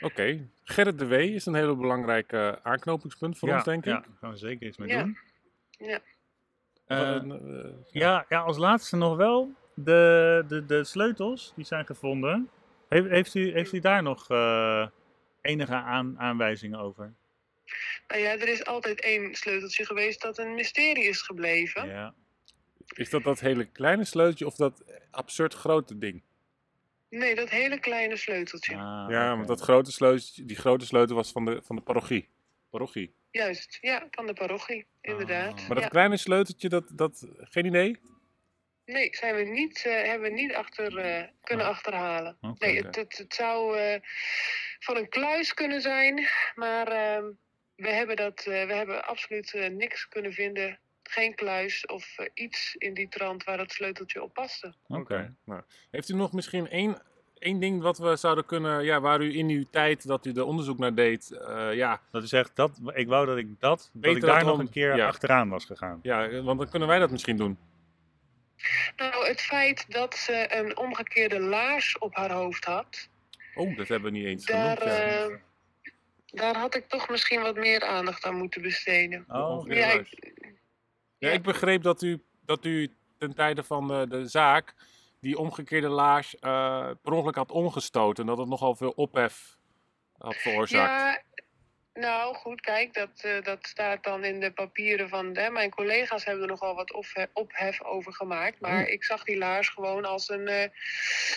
Oké, 0.00 0.48
Gerrit 0.64 0.98
de 0.98 1.06
Wee 1.06 1.34
is 1.34 1.46
een 1.46 1.54
hele 1.54 1.76
belangrijk 1.76 2.34
aanknopingspunt 2.62 3.38
voor 3.38 3.48
ja, 3.48 3.54
ons, 3.54 3.64
denk 3.64 3.84
ik. 3.86 3.92
Ja, 3.92 4.04
gaan 4.20 4.30
we 4.30 4.36
zeker 4.36 4.66
iets 4.66 4.76
mee 4.76 4.88
Ja. 4.88 5.02
doen. 5.02 5.18
Ja. 5.78 6.00
Ja, 7.90 8.24
ja, 8.28 8.40
als 8.40 8.58
laatste 8.58 8.96
nog 8.96 9.16
wel. 9.16 9.52
De, 9.74 10.44
de, 10.48 10.66
de 10.66 10.84
sleutels 10.84 11.52
die 11.56 11.64
zijn 11.64 11.86
gevonden. 11.86 12.48
Heeft, 12.90 13.08
heeft, 13.08 13.34
u, 13.34 13.52
heeft 13.52 13.72
u 13.72 13.78
daar 13.78 14.02
nog 14.02 14.30
eh, 14.30 14.86
enige 15.40 15.74
aan, 15.74 16.18
aanwijzingen 16.18 16.78
over? 16.78 17.14
Nou 18.08 18.20
ja, 18.20 18.30
er 18.30 18.48
is 18.48 18.64
altijd 18.64 19.00
één 19.00 19.34
sleuteltje 19.34 19.86
geweest 19.86 20.22
dat 20.22 20.38
een 20.38 20.54
mysterie 20.54 21.04
is 21.04 21.22
gebleven. 21.22 21.88
Ja. 21.88 22.14
Is 22.86 23.10
dat 23.10 23.22
dat 23.22 23.40
hele 23.40 23.64
kleine 23.64 24.04
sleuteltje 24.04 24.46
of 24.46 24.54
dat 24.54 24.84
absurd 25.10 25.54
grote 25.54 25.98
ding? 25.98 26.22
Nee, 27.08 27.34
dat 27.34 27.48
hele 27.48 27.78
kleine 27.78 28.16
sleuteltje. 28.16 28.76
Ah, 28.76 29.06
ja, 29.08 29.36
want 29.36 29.48
dat 29.48 29.60
grote 29.60 29.92
sleuteltje, 29.92 30.44
die 30.44 30.56
grote 30.56 30.86
sleutel 30.86 31.16
was 31.16 31.32
van 31.32 31.44
de, 31.44 31.60
van 31.62 31.76
de 31.76 31.82
parochie. 31.82 32.28
Parochie. 32.70 33.14
Juist, 33.30 33.78
ja, 33.80 34.06
van 34.10 34.26
de 34.26 34.32
parochie, 34.32 34.86
inderdaad. 35.00 35.52
Ah. 35.52 35.66
Maar 35.66 35.74
dat 35.74 35.84
ja. 35.84 35.88
kleine 35.88 36.16
sleuteltje, 36.16 36.68
dat, 36.68 36.90
dat, 36.94 37.26
geen 37.38 37.64
idee? 37.64 38.00
Nee, 38.92 39.08
zijn 39.12 39.34
we 39.34 39.42
niet, 39.42 39.84
eh, 39.86 40.02
hebben 40.02 40.28
we 40.28 40.34
niet 40.34 40.54
achter, 40.54 40.98
eh, 40.98 41.28
kunnen 41.42 41.66
achterhalen. 41.66 42.36
Oké. 42.40 42.66
Nee, 42.66 42.76
het, 42.76 42.96
het, 42.96 43.18
het 43.18 43.34
zou 43.34 43.78
eh, 43.78 44.00
van 44.78 44.96
een 44.96 45.08
kluis 45.08 45.54
kunnen 45.54 45.80
zijn, 45.80 46.28
maar 46.54 46.86
ehm, 46.86 47.24
we, 47.80 47.88
hebben 47.88 48.16
dat, 48.16 48.38
eh, 48.38 48.66
we 48.66 48.72
hebben 48.72 49.06
absoluut 49.06 49.54
eh, 49.54 49.70
niks 49.70 50.08
kunnen 50.08 50.32
vinden. 50.32 50.78
Geen 51.02 51.34
kluis 51.34 51.86
of 51.86 52.16
iets 52.34 52.74
in 52.78 52.94
die 52.94 53.08
trant 53.08 53.44
waar 53.44 53.56
dat 53.56 53.72
sleuteltje 53.72 54.22
op 54.22 54.34
paste. 54.34 54.74
Oké. 54.86 55.34
Nou, 55.44 55.62
heeft 55.90 56.08
u 56.08 56.14
nog 56.14 56.32
misschien 56.32 56.68
één, 56.68 57.02
één 57.38 57.60
ding 57.60 57.82
wat 57.82 57.98
we 57.98 58.16
zouden 58.16 58.46
kunnen, 58.46 58.84
ja, 58.84 59.00
waar 59.00 59.20
u 59.20 59.36
in 59.36 59.48
uw 59.48 59.64
tijd 59.70 60.06
dat 60.06 60.26
u 60.26 60.32
er 60.32 60.44
onderzoek 60.44 60.78
naar 60.78 60.94
deed, 60.94 61.30
eh, 61.30 61.74
ja, 61.74 62.00
Dat 62.10 62.22
u 62.22 62.26
zegt, 62.26 62.56
dat, 62.56 62.80
ik 62.94 63.08
wou 63.08 63.26
dat 63.26 63.36
ik 63.36 63.60
dat, 63.60 63.90
dat 63.92 64.16
ik 64.16 64.20
daar 64.20 64.38
dat 64.38 64.48
nog 64.48 64.58
een 64.58 64.70
keer 64.70 64.96
ja. 64.96 65.06
achteraan 65.06 65.48
was 65.48 65.64
gegaan. 65.64 65.98
ja, 66.02 66.42
want 66.42 66.58
dan 66.58 66.70
kunnen 66.70 66.88
wij 66.88 66.98
dat 66.98 67.10
misschien 67.10 67.36
doen. 67.36 67.58
Nou, 68.96 69.26
het 69.26 69.40
feit 69.40 69.84
dat 69.92 70.16
ze 70.16 70.54
een 70.56 70.76
omgekeerde 70.76 71.40
laars 71.40 71.98
op 71.98 72.14
haar 72.16 72.32
hoofd 72.32 72.64
had, 72.64 73.08
Oh, 73.54 73.76
dat 73.76 73.88
hebben 73.88 74.12
we 74.12 74.18
niet 74.18 74.26
eens 74.26 74.44
daar, 74.44 74.76
genoemd. 74.76 74.98
ja. 74.98 75.24
eh, 75.26 75.36
daar 76.26 76.56
had 76.56 76.74
ik 76.74 76.88
toch 76.88 77.08
misschien 77.08 77.40
wat 77.42 77.56
meer 77.56 77.82
aandacht 77.84 78.24
aan 78.24 78.34
moeten 78.36 78.62
besteden. 78.62 79.24
Oh, 79.28 79.66
Ja, 79.66 79.74
juist. 79.74 80.12
ik- 80.12 80.58
Ja, 81.18 81.30
ik 81.30 81.42
begreep 81.42 81.82
dat 81.82 82.02
u, 82.02 82.22
dat 82.44 82.64
u 82.64 82.94
ten 83.18 83.34
tijde 83.34 83.62
van 83.62 83.88
de, 83.88 84.06
de 84.08 84.26
zaak 84.26 84.74
die 85.20 85.38
omgekeerde 85.38 85.88
laars 85.88 86.38
eh, 86.38 86.90
per 87.02 87.12
ongeluk 87.12 87.34
had 87.34 87.50
omgestoten. 87.50 88.22
En 88.22 88.28
dat 88.28 88.38
het 88.38 88.48
nogal 88.48 88.74
veel 88.74 88.90
ophef 88.90 89.56
had 90.18 90.34
veroorzaakt. 90.36 91.24
Nou 91.94 92.34
goed, 92.34 92.60
kijk, 92.60 92.94
dat, 92.94 93.10
eh, 93.20 93.42
dat 93.42 93.66
staat 93.66 94.04
dan 94.04 94.24
in 94.24 94.40
de 94.40 94.52
papieren 94.52 95.08
van 95.08 95.36
hè, 95.36 95.50
mijn 95.50 95.70
collega's 95.70 96.24
hebben 96.24 96.42
er 96.42 96.48
nogal 96.48 96.74
wat 96.74 96.92
ophe- 96.92 97.30
ophef 97.32 97.82
over 97.82 98.12
gemaakt. 98.12 98.60
Maar 98.60 98.88
ik 98.88 99.04
zag 99.04 99.24
die 99.24 99.36
laars 99.36 99.68
gewoon 99.68 100.04
als 100.04 100.28
een, 100.28 100.48
eh, 100.48 100.68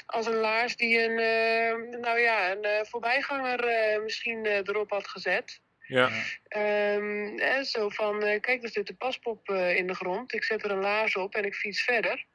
als 0.05 0.25
een 0.25 0.35
laars 0.35 0.75
die 0.75 0.99
een, 1.03 1.19
eh, 1.19 1.99
nou 1.99 2.19
ja, 2.19 2.51
een 2.51 2.63
eh, 2.63 2.85
voorbijganger 2.85 3.59
eh, 3.67 4.01
misschien 4.01 4.45
eh, 4.45 4.57
erop 4.57 4.89
had 4.89 5.07
gezet. 5.07 5.61
Ja. 5.87 6.09
Ehm, 6.47 7.37
hè, 7.37 7.63
zo 7.63 7.89
van, 7.89 8.23
eh, 8.23 8.39
kijk, 8.41 8.63
er 8.63 8.69
zit 8.69 8.89
een 8.89 8.97
paspop 8.97 9.49
eh, 9.49 9.75
in 9.75 9.87
de 9.87 9.95
grond. 9.95 10.33
Ik 10.33 10.43
zet 10.43 10.63
er 10.63 10.71
een 10.71 10.79
laars 10.81 11.15
op 11.15 11.35
en 11.35 11.45
ik 11.45 11.55
fiets 11.55 11.83
verder. 11.83 12.25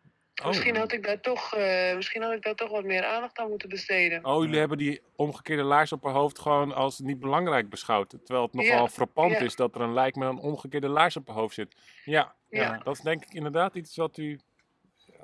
Oh. 0.40 0.46
Misschien, 0.46 0.76
had 0.76 0.92
ik 0.92 1.04
daar 1.04 1.20
toch, 1.20 1.54
eh, 1.54 1.94
misschien 1.94 2.22
had 2.22 2.32
ik 2.32 2.42
daar 2.42 2.54
toch 2.54 2.70
wat 2.70 2.84
meer 2.84 3.04
aandacht 3.04 3.38
aan 3.38 3.48
moeten 3.48 3.68
besteden. 3.68 4.24
Oh, 4.24 4.42
jullie 4.44 4.58
hebben 4.58 4.78
die 4.78 5.00
omgekeerde 5.16 5.62
laars 5.62 5.92
op 5.92 6.04
haar 6.04 6.12
hoofd 6.12 6.38
gewoon 6.38 6.74
als 6.74 6.98
niet 6.98 7.20
belangrijk 7.20 7.68
beschouwd. 7.70 8.08
Terwijl 8.10 8.42
het 8.42 8.54
nogal 8.54 8.82
Ja, 8.82 8.88
frappant 8.88 9.32
ja. 9.32 9.38
is 9.38 9.56
dat 9.56 9.74
er 9.74 9.80
een 9.80 9.92
lijk 9.92 10.14
met 10.16 10.28
een 10.28 10.38
omgekeerde 10.38 10.88
laars 10.88 11.16
op 11.16 11.26
haar 11.26 11.36
hoofd 11.36 11.54
zit. 11.54 11.76
Ja, 12.04 12.34
ja. 12.48 12.62
Ja. 12.62 12.80
dat 12.84 12.94
is 12.94 13.00
denk 13.00 13.22
ik 13.22 13.32
inderdaad 13.32 13.74
iets 13.74 13.96
wat 13.96 14.16
u 14.18 14.40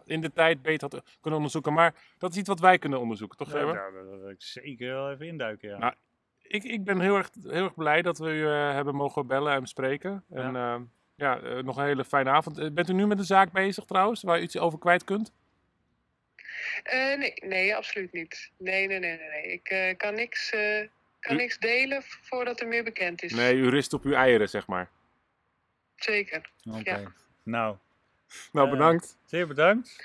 in 0.04 0.20
de 0.20 0.32
tijd 0.32 0.62
beter 0.62 0.88
had 0.90 1.02
kunnen 1.20 1.38
onderzoeken. 1.38 1.72
Maar 1.72 1.94
dat 2.18 2.30
is 2.30 2.36
iets 2.36 2.48
wat 2.48 2.60
wij 2.60 2.78
kunnen 2.78 3.00
onderzoeken, 3.00 3.36
toch 3.38 3.52
Ja, 3.52 3.72
daar 3.72 3.92
wil 3.92 4.30
ik 4.30 4.42
zeker 4.42 4.92
wel 4.92 5.10
even 5.10 5.26
induiken, 5.26 5.68
ja. 5.68 5.78
Nou, 5.78 5.94
Ik, 6.42 6.64
ik 6.64 6.84
ben 6.84 7.00
heel 7.00 7.16
erg, 7.16 7.30
heel 7.42 7.64
erg 7.64 7.74
blij 7.74 8.02
dat 8.02 8.18
we 8.18 8.30
u 8.30 8.46
eh, 8.46 8.72
hebben 8.72 8.94
mogen 8.94 9.26
bellen 9.26 9.52
en 9.52 9.60
bespreken. 9.60 10.24
En 10.30 10.56
eh, 10.56 10.80
ja, 11.16 11.40
eh, 11.40 11.56
nog 11.62 11.76
een 11.76 11.84
hele 11.84 12.04
fijne 12.04 12.30
avond. 12.30 12.58
Eh, 12.58 12.70
bent 12.70 12.88
u 12.88 12.92
nu 12.92 13.06
met 13.06 13.18
een 13.18 13.24
zaak 13.24 13.52
bezig 13.52 13.84
trouwens, 13.84 14.22
waar 14.22 14.38
u 14.38 14.42
iets 14.42 14.58
over 14.58 14.78
kwijt 14.78 15.04
kunt? 15.04 15.32
Eh, 16.82 17.16
nee, 17.18 17.34
nee, 17.42 17.76
absoluut 17.76 18.12
niet. 18.12 18.50
Nee, 18.58 18.86
nee, 18.86 18.98
nee, 18.98 19.18
nee. 19.18 19.28
nee. 19.28 19.42
Ik 19.52 19.68
eh, 19.68 19.96
kan, 19.96 20.14
niks, 20.14 20.50
eh, 20.50 20.88
kan 21.20 21.34
U- 21.34 21.38
niks 21.38 21.58
delen 21.58 22.02
voordat 22.02 22.60
er 22.60 22.68
meer 22.68 22.84
bekend 22.84 23.22
is. 23.22 23.32
Nee, 23.32 23.54
u 23.56 23.68
rist 23.68 23.92
op 23.92 24.04
uw 24.04 24.12
eieren, 24.14 24.48
zeg 24.48 24.66
maar. 24.66 24.90
Zeker. 25.96 26.50
Oké. 26.70 26.90
Ja. 26.90 27.12
Nou, 27.42 27.76
Nou, 28.52 28.70
bedankt. 28.70 29.18
zeer 29.24 29.46
bedankt. 29.46 30.04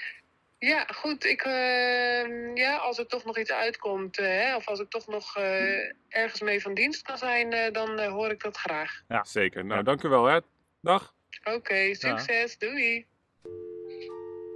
Ja, 0.57 0.83
goed. 0.85 1.25
Ik, 1.25 1.41
eh, 1.41 2.55
ja, 2.55 2.75
als 2.75 2.97
er 2.97 3.07
toch 3.07 3.25
nog 3.25 3.37
iets 3.37 3.51
uitkomt, 3.51 4.17
hè, 4.17 4.55
of 4.55 4.67
als 4.67 4.79
ik 4.79 4.89
toch 4.89 5.07
nog 5.07 5.37
eh, 5.37 5.91
ergens 6.09 6.41
mee 6.41 6.61
van 6.61 6.73
dienst 6.73 7.01
kan 7.01 7.17
zijn, 7.17 7.51
eh, 7.53 7.73
dan 7.73 7.99
hoor 7.99 8.29
ik 8.29 8.41
dat 8.41 8.57
graag. 8.57 9.01
Zeker. 9.21 9.65
Nou, 9.65 9.83
dank 9.83 10.03
u 10.03 10.09
wel, 10.09 10.25
hè. 10.25 10.39
Dag. 10.81 11.13
Oké, 11.43 11.93
succes. 11.93 12.57
Doei. 12.57 13.05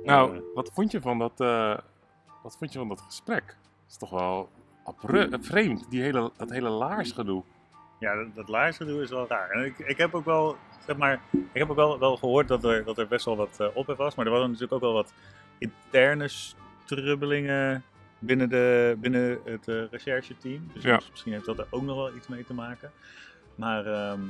Nou, 0.04 0.42
wat 0.54 0.72
vond 0.74 0.92
je 0.92 1.02
van 1.02 1.20
dat, 1.20 1.40
eh, 1.42 1.78
wat 2.44 2.58
vond 2.58 2.74
je 2.74 2.80
van 2.80 2.88
dat 2.88 3.02
gesprek? 3.02 3.46
Dat 3.46 3.90
is 3.90 3.98
toch 3.98 4.10
wel 4.10 4.50
eh, 4.86 5.40
vreemd, 5.42 5.90
die 5.90 6.02
hele, 6.02 6.32
dat 6.38 6.50
hele 6.50 6.70
laarsgedoe. 6.70 7.44
Ja, 8.00 8.16
dat, 8.16 8.36
dat 8.36 8.48
laarsgedoe 8.48 9.02
is 9.02 9.10
wel 9.10 9.28
raar. 9.28 9.50
En 9.50 9.66
ik, 9.66 9.78
ik 9.80 9.98
heb 9.98 10.14
ook 10.16 10.26
wel, 10.26 10.58
zeg 10.86 10.98
maar, 10.98 11.22
ik 11.32 11.60
heb 11.60 11.70
ook 11.70 11.76
wel, 11.76 12.00
wel 12.00 12.18
gehoord 12.18 12.48
dat 12.48 12.64
er, 12.64 12.84
dat 12.84 12.98
er 12.98 13.08
best 13.08 13.26
wel 13.26 13.36
wat 13.36 13.58
uh, 13.62 13.68
ophef 13.74 13.98
was. 13.98 14.16
Maar 14.16 14.26
er 14.26 14.32
waren 14.32 14.48
natuurlijk 14.48 14.74
ook 14.74 14.82
wel 14.82 14.94
wat 14.94 15.14
interne 15.58 16.28
strubbelingen 16.86 17.84
binnen, 18.20 18.50
de, 18.50 18.96
binnen 19.00 19.40
het 19.44 19.68
uh, 19.68 19.84
rechercheteam. 19.92 20.72
Dus 20.74 20.84
Ja. 20.84 21.02
misschien 21.10 21.32
heeft 21.34 21.46
dat 21.46 21.60
er 21.60 21.68
ook 21.70 21.82
nog 21.82 21.96
wel 21.96 22.16
iets 22.16 22.28
mee 22.28 22.46
te 22.46 22.54
maken. 22.54 22.92
Maar 23.56 23.86
ehm, 23.86 24.22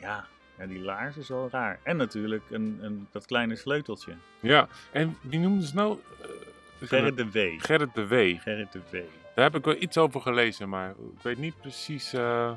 ja, 0.00 0.26
ja, 0.60 0.66
die 0.66 0.80
laars 0.80 1.16
is 1.16 1.28
wel 1.28 1.48
raar. 1.50 1.78
En 1.82 1.96
natuurlijk 1.96 2.42
een, 2.50 2.78
een, 2.82 3.06
dat 3.10 3.26
kleine 3.26 3.56
sleuteltje. 3.56 4.12
Ja, 4.40 4.68
en 4.92 5.16
wie 5.20 5.38
noemde 5.38 5.66
ze 5.66 5.74
nou? 5.74 5.98
Eh, 6.22 6.88
Gerrit 6.88 7.16
de 7.16 7.30
W. 7.30 7.60
Gerrit 7.60 7.94
de 7.94 8.06
W. 8.06 8.40
Gerrit 8.40 8.72
de 8.72 8.80
W. 8.90 8.94
Daar 9.34 9.44
heb 9.44 9.54
ik 9.56 9.64
wel 9.64 9.76
iets 9.82 9.98
over 9.98 10.20
gelezen, 10.20 10.68
maar 10.68 10.90
ik 10.90 11.22
weet 11.22 11.38
niet 11.38 11.60
precies 11.60 12.12
eh, 12.12 12.52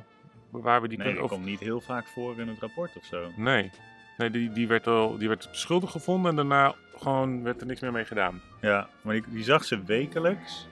waar 0.50 0.81
we 0.81 0.88
die 0.88 0.98
Nee, 0.98 1.13
die 1.13 1.24
of- 1.24 1.29
komt 1.29 1.45
niet 1.45 1.60
heel 1.60 1.81
vaak 1.81 2.07
voor 2.07 2.39
in 2.39 2.48
het 2.48 2.60
rapport 2.60 2.95
of 2.98 3.05
zo. 3.05 3.31
Nee, 3.36 3.72
nee 4.17 4.29
die, 4.29 4.51
die, 4.51 4.67
werd 4.67 4.88
al, 4.88 5.17
die 5.17 5.27
werd 5.27 5.48
beschuldigd 5.51 5.91
gevonden 5.91 6.29
en 6.29 6.36
daarna 6.36 6.75
gewoon 6.98 7.43
werd 7.43 7.62
er 7.62 7.67
niks 7.67 7.79
meer 7.79 7.91
mee 7.91 8.05
gedaan. 8.05 8.41
Ja, 8.62 8.89
maar 9.01 9.13
die, 9.13 9.24
die 9.27 9.43
zag 9.43 9.63
ze 9.63 9.83
wekelijks. 9.83 10.67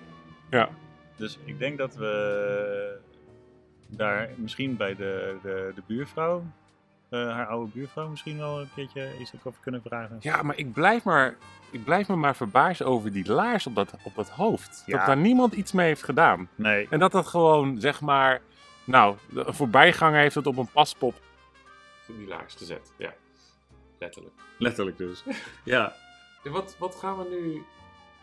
Ja. 0.50 0.70
Dus 1.16 1.40
ik 1.46 1.60
denk 1.60 1.78
dat 1.78 1.96
we 1.96 2.98
daar 3.88 4.30
misschien 4.36 4.78
bij 4.78 4.96
de, 4.96 5.36
de, 5.44 5.72
de 5.76 5.82
buurvrouw, 5.88 6.44
eh, 7.12 7.32
haar 7.32 7.48
oude 7.48 7.72
buurvrouw, 7.72 8.08
misschien 8.08 8.38
wel 8.38 8.60
een 8.60 8.70
keertje 8.76 9.10
iets 9.20 9.32
over 9.44 9.60
kunnen 9.62 9.82
vragen. 9.82 10.18
Ja, 10.20 10.42
maar 10.42 10.58
ik 10.58 10.74
blijf, 10.74 11.04
maar, 11.04 11.36
ik 11.72 11.84
blijf 11.84 12.08
me 12.08 12.16
maar 12.16 12.36
verbaasd 12.36 12.84
over 12.84 13.12
die 13.12 13.32
laars 13.32 13.68
op 13.68 13.76
dat, 13.76 13.96
op 14.04 14.16
dat 14.16 14.30
hoofd. 14.30 14.84
Ja. 14.86 14.98
Dat 14.98 15.06
daar 15.06 15.18
niemand 15.18 15.54
iets 15.54 15.72
mee 15.72 15.88
heeft 15.88 16.04
gedaan. 16.04 16.50
Nee, 16.56 16.88
En 16.90 17.00
dat 17.00 17.12
dat 17.12 17.28
gewoon, 17.28 17.80
zeg 17.80 18.02
maar... 18.02 18.42
Nou, 18.84 19.16
een 19.34 19.54
voorbijganger 19.54 20.20
heeft 20.20 20.36
het 20.36 20.48
op 20.48 20.58
een 20.58 20.72
paspop... 20.72 21.16
Die 22.06 22.28
laars 22.28 22.56
gezet, 22.56 22.94
ja. 22.98 23.14
Letterlijk. 24.00 24.36
letterlijk 24.58 24.98
dus. 24.98 25.24
ja. 25.64 25.94
En 26.44 26.52
wat, 26.52 26.76
wat 26.80 26.96
gaan 26.96 27.18
we 27.18 27.28
nu... 27.30 27.64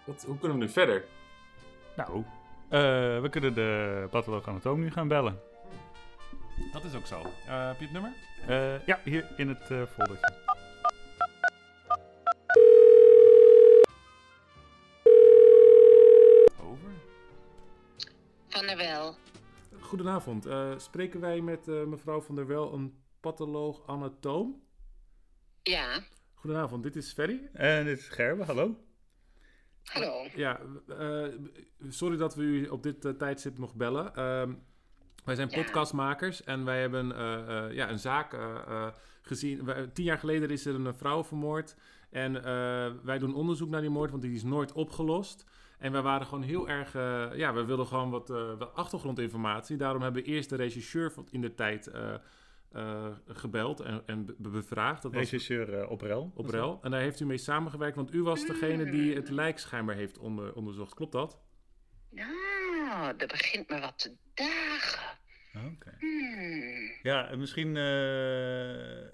Wat, 0.04 0.24
hoe 0.26 0.38
kunnen 0.38 0.58
we 0.58 0.64
nu 0.64 0.70
verder? 0.70 1.04
Nou, 1.96 2.24
eh, 2.68 2.80
we 3.20 3.28
kunnen 3.30 3.54
de 3.54 4.06
patholoog-anatoom 4.10 4.80
nu 4.80 4.90
gaan 4.90 5.08
bellen. 5.08 5.40
Dat 6.72 6.84
is 6.84 6.94
ook 6.94 7.06
zo. 7.06 7.22
heb 7.46 7.78
je 7.78 7.84
het 7.84 7.92
nummer? 7.92 8.12
Eh, 8.46 8.86
ja, 8.86 9.00
hier 9.04 9.26
in 9.36 9.48
het 9.48 9.70
eh 9.70 9.82
foldertje. 9.86 10.34
Over. 16.60 16.90
Van 18.48 18.66
der 18.66 18.76
Wel. 18.76 19.16
Goedenavond. 19.80 20.46
Eh, 20.46 20.78
spreken 20.78 21.20
wij 21.20 21.40
met 21.40 21.68
eh, 21.68 21.84
mevrouw 21.84 22.20
van 22.20 22.34
der 22.34 22.46
Wel, 22.46 22.72
een 22.72 23.02
patholoog-anatoom? 23.20 24.62
Ja, 25.62 26.00
Goedenavond, 26.34 26.82
dit 26.82 26.96
is 26.96 27.12
Ferry. 27.12 27.48
En 27.52 27.84
dit 27.84 27.98
is 27.98 28.08
Gerbe, 28.08 28.44
hallo. 28.44 28.76
hallo. 29.82 30.26
Ja, 30.34 30.60
eh, 30.88 31.26
sorry 31.88 32.16
dat 32.16 32.34
we 32.34 32.42
u 32.42 32.66
op 32.68 32.82
dit 32.82 33.18
tijdstip 33.18 33.58
nog 33.58 33.74
bellen. 33.74 34.12
Wij 35.28 35.36
zijn 35.36 35.48
Ja. 35.50 35.62
podcastmakers 35.62 36.44
en 36.44 36.64
wij 36.64 36.80
hebben 36.80 37.16
eh, 37.16 37.64
eh, 37.66 37.72
ja, 37.74 37.90
een 37.90 37.98
zaak 37.98 38.32
eh, 38.32 38.86
gezien. 39.22 39.64
Wij- 39.64 39.86
tien 39.86 40.04
jaar 40.04 40.18
geleden 40.18 40.50
is 40.50 40.66
er 40.66 40.74
een 40.74 40.94
vrouw 40.94 41.24
vermoord. 41.24 41.76
En 42.10 42.36
eh, 42.44 42.90
wij 43.02 43.18
doen 43.18 43.34
onderzoek 43.34 43.68
naar 43.68 43.80
die 43.80 43.90
moord, 43.90 44.10
want 44.10 44.22
die 44.22 44.32
is 44.34 44.42
nooit 44.42 44.72
opgelost. 44.72 45.44
En 45.78 45.92
wij 45.92 46.02
waren 46.02 46.26
gewoon 46.26 46.42
heel 46.44 46.68
erg... 46.68 46.94
eh, 46.94 47.26
ja, 47.34 47.52
we 47.54 47.64
wilden 47.64 47.86
gewoon 47.86 48.10
wat, 48.10 48.30
eh, 48.30 48.58
wat 48.58 48.74
achtergrondinformatie. 48.74 49.76
Daarom 49.76 50.02
hebben 50.02 50.22
we 50.22 50.28
eerst 50.28 50.48
de 50.50 50.56
regisseur 50.56 51.12
van 51.12 51.26
in 51.30 51.40
de 51.40 51.54
tijd 51.54 51.86
eh, 51.86 52.14
eh, 52.72 53.06
gebeld 53.26 53.80
en, 53.80 54.02
en 54.06 54.24
be- 54.26 54.34
bevraagd. 54.38 55.02
Dat 55.02 55.12
was 55.12 55.20
Regisseur 55.20 55.88
Oprel. 55.88 56.32
op 56.34 56.48
rel. 56.50 56.78
En 56.82 56.90
daar 56.90 57.00
heeft 57.00 57.20
u 57.20 57.26
mee 57.26 57.38
samengewerkt, 57.38 57.96
want 57.96 58.14
u 58.14 58.22
was 58.22 58.46
degene 58.46 58.90
die 58.90 59.14
het 59.14 59.30
lijk 59.30 59.58
schijnbaar 59.58 59.94
heeft 59.96 60.18
onder, 60.18 60.52
onderzocht. 60.54 60.94
Klopt 60.94 61.12
dat? 61.12 61.38
Nou, 62.10 63.16
dat 63.16 63.28
begint 63.28 63.68
me 63.68 63.80
wat 63.80 63.98
te 63.98 64.12
dagen. 64.34 65.16
Oké. 65.54 65.94
Hmm. 65.98 66.90
Ja, 67.02 67.28
en 67.28 67.38
misschien, 67.38 67.76
eh, 67.76 69.04
eh, 69.04 69.10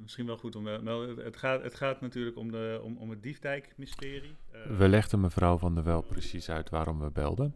misschien 0.00 0.26
wel 0.26 0.36
goed 0.36 0.56
om 0.56 0.64
wel. 0.64 0.82
wel- 0.82 1.16
Het 1.16 1.36
gaat, 1.36 1.62
het 1.62 1.74
gaat 1.74 2.00
natuurlijk 2.00 2.36
om, 2.36 2.50
de, 2.50 2.80
om, 2.82 2.96
om 2.96 3.10
het 3.10 3.22
Diefdijk-mysterie. 3.22 4.36
Eh, 4.52 4.76
We 4.76 4.88
legden 4.88 5.20
mevrouw 5.20 5.58
van 5.58 5.74
der 5.74 5.84
Wel 5.84 6.02
precies 6.02 6.50
uit 6.50 6.70
waarom 6.70 7.00
we 7.00 7.10
belden. 7.10 7.54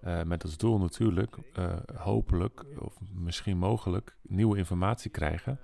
Eh, 0.00 0.22
met 0.22 0.42
als 0.42 0.56
doel 0.56 0.78
natuurlijk, 0.78 1.36
eh, 1.54 1.76
hopelijk, 1.94 2.64
of 2.78 2.94
misschien 3.14 3.58
mogelijk, 3.58 4.16
nieuwe 4.22 4.56
informatie 4.58 5.10
krijgen. 5.10 5.58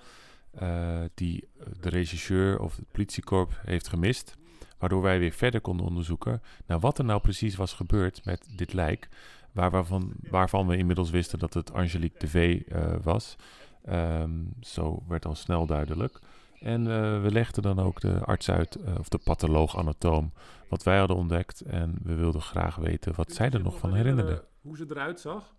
eh, 0.52 1.00
die 1.14 1.48
de 1.80 1.88
regisseur 1.88 2.58
of 2.60 2.76
het 2.76 2.90
politiekorps 2.92 3.54
heeft 3.64 3.88
gemist. 3.88 4.36
Waardoor 4.78 5.02
wij 5.02 5.18
weer 5.18 5.32
verder 5.32 5.60
konden 5.60 5.86
onderzoeken 5.86 6.42
naar 6.66 6.80
wat 6.80 6.98
er 6.98 7.04
nou 7.04 7.20
precies 7.20 7.56
was 7.56 7.72
gebeurd 7.72 8.24
met 8.24 8.48
dit 8.56 8.72
lijk, 8.72 9.08
waar, 9.52 9.70
waarvan, 9.70 10.12
waarvan 10.30 10.66
we 10.66 10.76
inmiddels 10.76 11.10
wisten 11.10 11.38
dat 11.38 11.54
het 11.54 11.72
Angelique 11.72 12.18
de 12.18 12.28
V 12.28 12.62
eh, 12.68 12.94
was. 13.02 13.36
Ehm, 13.84 14.30
zo 14.60 15.02
werd 15.08 15.24
al 15.24 15.34
snel 15.34 15.66
duidelijk. 15.66 16.18
En 16.60 16.80
eh, 16.86 17.22
we 17.22 17.30
legden 17.30 17.62
dan 17.62 17.78
ook 17.78 18.00
de 18.00 18.24
arts 18.24 18.50
uit, 18.50 18.74
eh, 18.74 18.94
of 18.98 19.08
de 19.08 19.18
patholoog-anatoom, 19.18 20.32
wat 20.68 20.82
wij 20.82 20.98
hadden 20.98 21.16
ontdekt. 21.16 21.60
En 21.60 21.98
we 22.02 22.14
wilden 22.14 22.42
graag 22.42 22.76
weten 22.76 23.14
wat 23.14 23.32
zij 23.32 23.50
er 23.50 23.62
nog 23.62 23.78
van 23.78 23.94
herinnerde. 23.94 24.44
Hoe 24.60 24.76
ze 24.76 24.86
eruit 24.88 25.20
zag? 25.20 25.54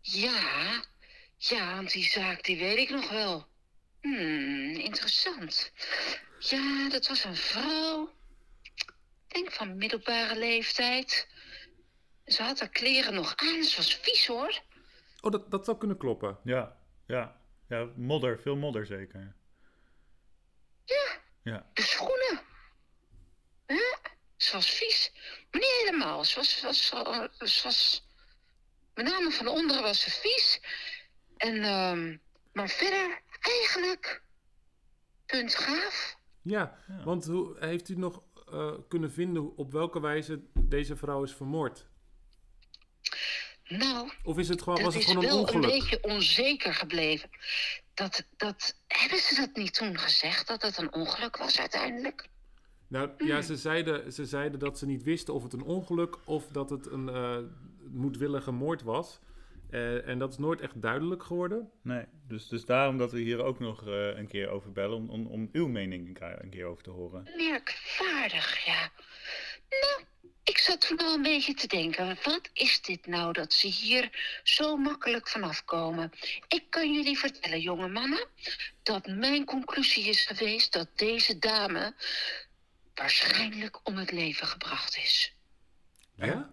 Ja, 0.00 0.82
ja, 1.36 1.74
want 1.74 1.92
die 1.92 2.04
zaak 2.04 2.44
die 2.44 2.58
weet 2.58 2.78
ik 2.78 2.90
nog 2.90 3.10
wel. 3.10 3.46
Hmm, 4.00 4.70
interessant. 4.70 5.72
Ja, 6.38 6.88
dat 6.88 7.06
was 7.08 7.24
een 7.24 7.36
vrouw. 7.36 8.12
Ik 9.28 9.34
denk 9.34 9.52
van 9.52 9.76
middelbare 9.76 10.36
leeftijd. 10.36 11.28
Ze 12.24 12.42
had 12.42 12.60
haar 12.60 12.68
kleren 12.68 13.14
nog 13.14 13.36
aan. 13.36 13.62
Ze 13.62 13.76
was 13.76 13.94
vies 13.94 14.26
hoor. 14.26 14.60
Oh, 15.20 15.30
dat, 15.32 15.50
dat 15.50 15.64
zou 15.64 15.78
kunnen 15.78 15.96
kloppen. 15.98 16.38
Ja, 16.44 16.76
ja. 17.06 17.40
Ja, 17.68 17.88
modder. 17.96 18.40
Veel 18.40 18.56
modder 18.56 18.86
zeker. 18.86 19.36
Ja, 20.84 21.20
Ja. 21.42 21.66
de 21.74 21.82
schoenen. 21.82 22.40
Ja, 23.66 23.98
ze 24.36 24.52
was 24.52 24.70
vies. 24.70 25.12
Maar 25.50 25.60
niet 25.60 25.76
helemaal. 25.80 26.24
Ze 26.24 26.36
was, 26.36 26.60
was, 26.60 26.86
ze 26.86 27.60
was... 27.62 28.06
Met 28.94 29.06
name 29.06 29.30
van 29.30 29.48
onderen 29.48 29.82
was 29.82 30.00
ze 30.00 30.10
vies. 30.10 30.60
En, 31.36 31.62
ehm, 31.64 32.16
maar 32.52 32.68
verder 32.68 33.22
eigenlijk... 33.48 34.22
Punt 35.26 35.54
gaaf. 35.54 36.16
Ja, 36.42 36.78
want 37.04 37.26
hoe, 37.26 37.56
heeft 37.58 37.88
u 37.88 37.94
nog 37.94 38.22
eh, 38.52 38.72
kunnen 38.88 39.12
vinden 39.12 39.56
op 39.56 39.72
welke 39.72 40.00
wijze 40.00 40.40
deze 40.54 40.96
vrouw 40.96 41.22
is 41.22 41.34
vermoord? 41.34 41.86
Nou, 43.68 44.10
Of 44.22 44.38
is 44.38 44.48
het 44.48 44.62
gewoon, 44.62 44.82
was 44.82 44.94
het 44.94 45.02
is 45.02 45.08
gewoon 45.08 45.24
een 45.24 45.30
wel 45.30 45.40
ongeluk? 45.40 45.64
een 45.64 45.70
beetje 45.70 46.02
onzeker 46.02 46.74
gebleven. 46.74 47.30
Dat, 47.94 48.24
dat, 48.36 48.76
hebben 48.86 49.18
ze 49.18 49.34
dat 49.34 49.56
niet 49.56 49.74
toen 49.74 49.98
gezegd, 49.98 50.46
dat 50.48 50.62
het 50.62 50.78
een 50.78 50.92
ongeluk 50.92 51.36
was 51.36 51.58
uiteindelijk? 51.60 52.28
Nou 52.88 53.10
ja, 53.18 53.42
ze 53.42 53.56
zeiden, 53.56 54.12
ze 54.12 54.24
zeiden 54.24 54.58
dat 54.58 54.78
ze 54.78 54.86
niet 54.86 55.02
wisten 55.02 55.34
of 55.34 55.42
het 55.42 55.52
een 55.52 55.62
ongeluk 55.62 56.18
of 56.24 56.46
dat 56.46 56.70
het 56.70 56.86
een 56.86 57.08
eh, 57.08 57.38
moedwillige 57.90 58.50
moord 58.50 58.82
was. 58.82 59.18
Eh, 59.70 60.08
en 60.08 60.18
dat 60.18 60.30
is 60.32 60.38
nooit 60.38 60.60
echt 60.60 60.82
duidelijk 60.82 61.22
geworden. 61.22 61.70
Nee, 61.82 62.04
dus, 62.28 62.48
dus 62.48 62.64
daarom 62.64 62.98
dat 62.98 63.12
we 63.12 63.20
hier 63.20 63.42
ook 63.42 63.58
nog 63.58 63.86
eh, 63.86 64.16
een 64.16 64.28
keer 64.28 64.48
over 64.48 64.72
bellen, 64.72 64.96
om, 64.96 65.10
om, 65.10 65.26
om 65.26 65.48
uw 65.52 65.68
mening 65.68 66.06
een 66.06 66.14
keer- 66.14 66.42
een 66.42 66.50
keer 66.50 66.64
over 66.64 66.82
te 66.82 66.90
horen. 66.90 67.22
Merkwaardig, 67.36 68.64
ja. 68.64 68.90
Nou, 69.68 70.04
ik 70.44 70.58
zat 70.58 70.80
toen 70.88 70.98
al 70.98 71.14
een 71.14 71.22
beetje 71.22 71.54
te 71.54 71.66
denken, 71.66 72.18
wat 72.22 72.50
is 72.52 72.82
dit 72.82 73.06
nou 73.06 73.32
dat 73.32 73.52
ze 73.52 73.66
hier 73.66 74.40
zo 74.42 74.76
makkelijk 74.76 75.28
vanaf 75.28 75.64
komen? 75.64 76.10
Ik 76.48 76.64
kan 76.70 76.92
jullie 76.92 77.18
vertellen, 77.18 77.60
jonge 77.60 77.88
mannen, 77.88 78.26
dat 78.82 79.06
mijn 79.06 79.44
conclusie 79.44 80.04
is 80.04 80.26
geweest 80.26 80.72
dat 80.72 80.88
deze 80.94 81.38
dame 81.38 81.94
waarschijnlijk 82.94 83.80
om 83.88 83.96
het 83.96 84.12
leven 84.12 84.46
gebracht 84.46 84.96
is. 84.96 85.34
Ja? 86.14 86.50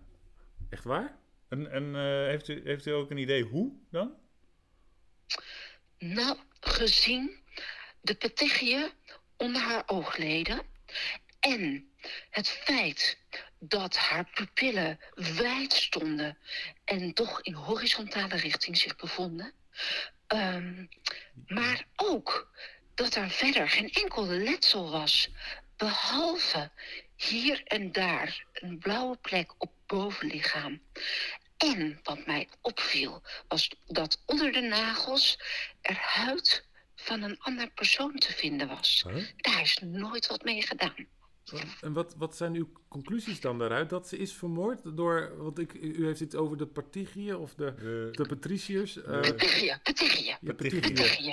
Echt 0.70 0.84
waar? 0.84 1.18
En, 1.50 1.72
en 1.72 1.96
eh, 1.96 2.02
heeft, 2.02 2.48
u, 2.48 2.62
heeft 2.64 2.86
u 2.86 2.92
ook 2.92 3.12
een 3.12 3.18
idee 3.18 3.44
hoe 3.44 3.72
dan? 3.92 4.14
Nou, 5.98 6.38
gezien 6.60 7.44
de 8.02 8.16
petechiën 8.16 8.92
onder 9.38 9.62
haar 9.62 9.84
oogleden 9.86 10.62
en 11.40 11.90
het 12.30 12.50
feit 12.50 13.18
dat 13.60 13.98
haar 13.98 14.30
pupillen 14.34 15.00
wijd 15.14 15.74
stonden 15.74 16.38
en 16.84 17.14
toch 17.14 17.42
in 17.42 17.54
horizontale 17.54 18.36
richting 18.36 18.78
zich 18.78 18.96
bevonden, 18.96 19.54
ehm, 20.28 20.86
maar 21.48 21.88
ook 21.96 22.52
dat 22.94 23.16
er 23.16 23.30
verder 23.30 23.70
geen 23.70 23.90
enkel 23.90 24.26
letsel 24.26 24.92
was, 24.92 25.30
behalve 25.78 26.72
hier 27.16 27.64
en 27.64 27.92
daar 27.92 28.46
een 28.54 28.80
blauwe 28.80 29.18
plek 29.18 29.54
op 29.58 29.72
bovenlichaam. 29.86 30.82
En 31.58 32.00
wat 32.04 32.26
mij 32.26 32.48
opviel, 32.62 33.22
was 33.48 33.72
dat 33.88 34.22
onder 34.26 34.52
de 34.52 34.62
nagels 34.62 35.40
er 35.82 35.98
huid 36.00 36.66
van 36.96 37.22
een 37.22 37.40
ander 37.40 37.70
persoon 37.70 38.16
te 38.16 38.34
vinden 38.34 38.68
was. 38.68 39.06
Huh? 39.08 39.24
Daar 39.38 39.62
is 39.62 39.78
nooit 39.82 40.28
wat 40.28 40.44
mee 40.44 40.62
gedaan. 40.62 41.08
En 41.82 41.94
wat, 41.94 42.16
wat 42.18 42.36
zijn 42.38 42.54
uw 42.54 42.70
conclusies 42.88 43.40
dan 43.42 43.60
daaruit? 43.60 43.90
Dat 43.90 44.08
ze 44.08 44.18
is 44.18 44.34
vermoord 44.34 44.98
door, 44.98 45.38
want 45.38 45.60
ik, 45.60 45.74
u 45.74 46.06
heeft 46.06 46.20
het 46.20 46.36
over 46.36 46.58
de 46.58 46.66
Partigiën 46.66 47.36
of 47.36 47.54
de, 47.54 47.74
de 48.12 48.26
Patriciërs. 48.28 49.04
eh, 49.04 49.24
ja, 49.64 49.80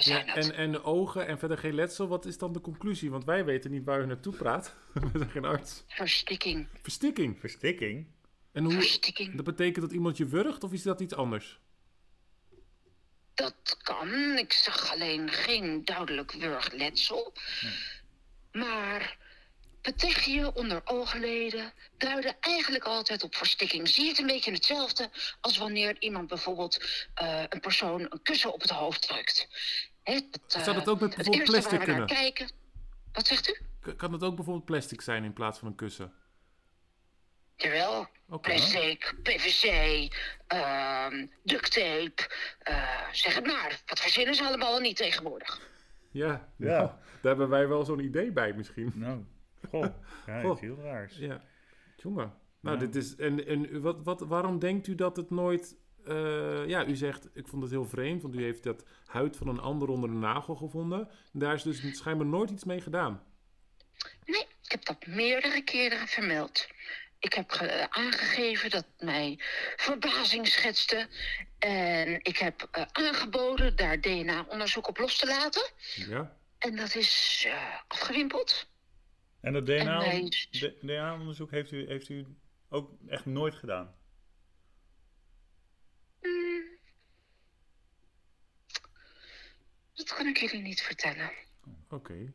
zijn 0.01 0.27
Ja, 0.27 0.33
het. 0.35 0.45
en, 0.49 0.55
en 0.55 0.73
de 0.73 0.85
ogen 0.85 1.27
en 1.27 1.39
verder 1.39 1.59
geen 1.59 1.75
letsel. 1.75 2.09
Wat 2.09 2.25
is 2.27 2.39
dan 2.39 2.53
de 2.53 2.61
conclusie? 2.61 3.11
Want 3.11 3.25
wij 3.25 3.45
weten 3.45 3.71
niet 3.71 3.85
waar 3.85 4.01
u 4.03 4.07
naartoe 4.07 4.33
praat. 4.37 4.75
We 5.13 5.19
zijn 5.19 5.31
geen 5.31 5.45
arts. 5.45 5.85
Verstikking. 5.89 6.69
Verstikking. 6.83 7.39
Verstikking? 7.41 8.07
En 8.53 8.65
hoe, 8.65 8.73
Verstikking. 8.73 9.35
dat 9.37 9.45
betekent 9.45 9.85
dat 9.85 9.93
iemand 9.93 10.17
je 10.17 10.27
wurgt 10.27 10.65
of 10.65 10.73
is 10.73 10.83
dat 10.83 11.01
iets 11.01 11.15
anders? 11.15 11.61
Dat 13.35 13.77
kan. 13.83 14.39
Ik 14.39 14.53
zag 14.53 14.93
alleen 14.93 15.31
geen 15.31 15.85
duidelijk 15.85 16.33
wurgletsel. 16.33 17.33
Maar 18.53 19.17
petechië 19.81 20.45
onder 20.45 20.81
oogleden 20.85 21.73
duiden 21.97 22.37
eigenlijk 22.41 22.85
altijd 22.85 23.23
op 23.23 23.35
verstikking. 23.35 23.89
Zie 23.89 24.03
je 24.05 24.09
het 24.11 24.19
een 24.19 24.27
beetje 24.27 24.53
hetzelfde 24.53 25.11
als 25.41 25.57
wanneer 25.59 25.97
iemand 25.99 26.29
bijvoorbeeld 26.29 27.07
eh, 27.15 27.43
een 27.49 27.61
persoon 27.61 28.01
een 28.11 28.23
kussen 28.23 28.53
op 28.53 28.61
het 28.61 28.71
hoofd 28.71 29.09
drukt. 29.09 29.49
Dat, 30.05 30.25
eh, 30.49 30.63
Zou 30.63 30.77
dat 30.77 30.89
ook 30.89 31.01
met 31.01 31.15
het 31.15 31.17
bijvoorbeeld 31.17 31.51
plastic 31.51 31.81
kunnen? 31.81 32.07
kijken. 32.07 32.51
Wat 33.13 33.27
zegt 33.27 33.49
u? 33.49 33.61
Kan 33.97 34.13
het 34.13 34.23
ook 34.23 34.35
bijvoorbeeld 34.35 34.65
plastic 34.65 35.01
zijn 35.01 35.25
in 35.25 35.33
plaats 35.33 35.59
van 35.59 35.69
een 35.69 35.75
kussen? 35.75 36.13
Jawel. 37.63 38.07
Oké. 38.29 38.49
Plastic, 38.51 39.15
PVC, 39.23 39.65
ehm 40.47 41.27
duct 41.43 41.73
tape. 41.73 42.29
eh, 42.59 43.09
zeg 43.13 43.35
het 43.35 43.47
maar. 43.47 43.83
Wat 43.87 44.01
verzinnen 44.01 44.35
ze 44.35 44.45
allemaal 44.45 44.79
niet 44.81 44.97
tegenwoordig? 44.97 45.61
Ja, 46.11 46.49
Ja. 46.57 46.67
nou, 46.67 46.87
daar 46.87 46.97
hebben 47.23 47.49
wij 47.49 47.69
wel 47.69 47.85
zo'n 47.85 47.99
idee 48.01 48.33
bij 48.33 48.53
misschien. 48.53 48.93
Nou, 48.95 49.25
goh. 49.71 49.87
Ja, 50.27 50.41
Goh. 50.41 50.61
heel 50.61 50.79
raars. 50.83 51.17
Ja, 51.17 51.43
jongen. 51.97 52.35
Nou, 52.61 52.77
Ja. 52.79 52.85
dit 52.85 52.95
is. 52.97 53.17
En, 53.17 53.47
en 53.47 53.81
wat, 53.81 54.03
wat, 54.05 54.21
waarom 54.21 54.59
denkt 54.59 54.87
u 54.87 54.95
dat 54.95 55.17
het 55.17 55.31
nooit. 55.31 55.77
eh, 56.07 56.67
ja, 56.67 56.87
u 56.87 56.97
zegt, 56.97 57.29
ik 57.35 57.49
vond 57.49 57.63
het 57.63 57.71
heel 57.71 57.85
vreemd, 57.87 58.23
want 58.23 58.35
u 58.35 58.43
heeft 58.43 58.63
dat 58.63 58.85
huid 59.07 59.37
van 59.37 59.49
een 59.49 59.61
ander 59.61 59.89
onder 59.89 60.11
de 60.11 60.17
nagel 60.17 60.55
gevonden. 60.55 61.09
En 61.33 61.39
daar 61.39 61.55
is 61.55 61.63
dus 61.63 61.97
schijnbaar 61.97 62.27
nooit 62.27 62.51
iets 62.51 62.65
mee 62.65 62.81
gedaan. 62.81 63.23
Nee, 64.25 64.41
ik 64.63 64.71
heb 64.71 64.85
dat 64.85 65.07
meerdere 65.07 65.63
keren 65.63 66.07
vermeld. 66.09 66.67
Ik 67.23 67.33
heb 67.33 67.51
ge- 67.51 67.91
aangegeven 67.91 68.71
dat 68.71 68.87
mij 68.99 69.39
verbazing 69.77 70.47
schetste. 70.49 71.09
En 71.59 72.19
ik 72.23 72.37
heb 72.39 72.69
eh, 72.71 72.85
aangeboden 72.93 73.77
daar 73.77 74.01
DNA-onderzoek 74.01 74.89
op 74.89 74.99
los 74.99 75.19
te 75.19 75.27
laten. 75.27 75.71
Ja. 75.95 76.37
En 76.59 76.77
dat 76.77 76.95
is 76.95 77.45
eh, 77.47 77.75
afgewimpeld. 77.89 78.69
En 79.41 79.53
dat 79.53 79.67
DNA-onderzoek 79.67 81.51
heeft 81.51 81.71
u, 81.73 81.87
heeft 81.87 82.09
u 82.09 82.27
ook 82.69 82.91
echt 83.09 83.27
nooit 83.27 83.55
gedaan? 83.55 83.95
Hmm. 86.21 86.63
Dat 89.95 90.15
kan 90.15 90.27
ik 90.27 90.37
jullie 90.37 90.63
niet 90.63 90.83
vertellen. 90.83 91.31
Oké. 91.91 92.33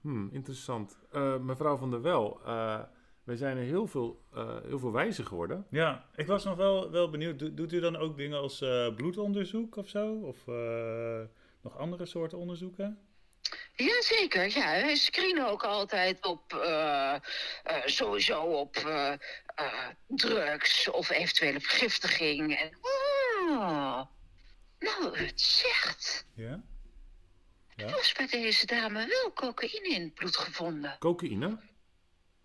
Hmm, 0.00 0.28
interessant. 0.32 0.98
Eh, 1.12 1.38
mevrouw 1.38 1.76
van 1.76 1.90
der 1.90 2.02
Wel, 2.02 2.44
eh, 2.46 2.82
wij 3.24 3.36
zijn 3.36 3.56
er 3.56 3.62
heel 3.62 3.86
veel, 3.86 4.24
eh, 4.34 4.56
heel 4.62 4.78
veel 4.78 4.92
wijzer 4.92 5.24
geworden. 5.26 5.66
Ja, 5.70 6.06
ik 6.16 6.26
was 6.26 6.44
nog 6.44 6.56
wel, 6.56 6.90
wel 6.90 7.10
benieuwd. 7.10 7.38
Do- 7.38 7.54
doet 7.54 7.72
u 7.72 7.80
dan 7.80 7.96
ook 7.96 8.16
dingen 8.16 8.38
als 8.38 8.60
eh, 8.60 8.94
bloedonderzoek 8.94 9.76
of 9.76 9.88
zo? 9.88 10.14
Of 10.14 10.48
eh, 10.48 11.20
nog 11.62 11.78
andere 11.78 12.06
soorten 12.06 12.38
onderzoeken? 12.38 12.98
Jazeker, 13.74 14.48
ja. 14.58 14.70
Wij 14.70 14.94
screenen 14.96 15.48
ook 15.48 15.62
altijd 15.64 16.26
op, 16.26 16.52
eh, 16.54 17.14
eh, 17.14 17.20
sowieso 17.84 18.42
op 18.42 18.76
eh, 18.76 19.12
eh, 19.54 19.88
drugs 20.06 20.90
of 20.90 21.10
eventuele 21.10 21.60
vergiftiging. 21.60 22.56
En, 22.56 22.70
oh, 22.80 24.02
nou, 24.78 25.18
het 25.18 25.40
zegt. 25.40 26.26
Ja? 26.34 26.62
Er 27.76 27.90
was 27.90 28.12
bij 28.12 28.26
deze 28.26 28.66
dame 28.66 29.06
wel 29.06 29.32
cocaïne 29.32 29.88
in 29.88 30.02
het 30.02 30.14
bloed 30.14 30.36
gevonden. 30.36 30.96
Cocaïne? 30.98 31.58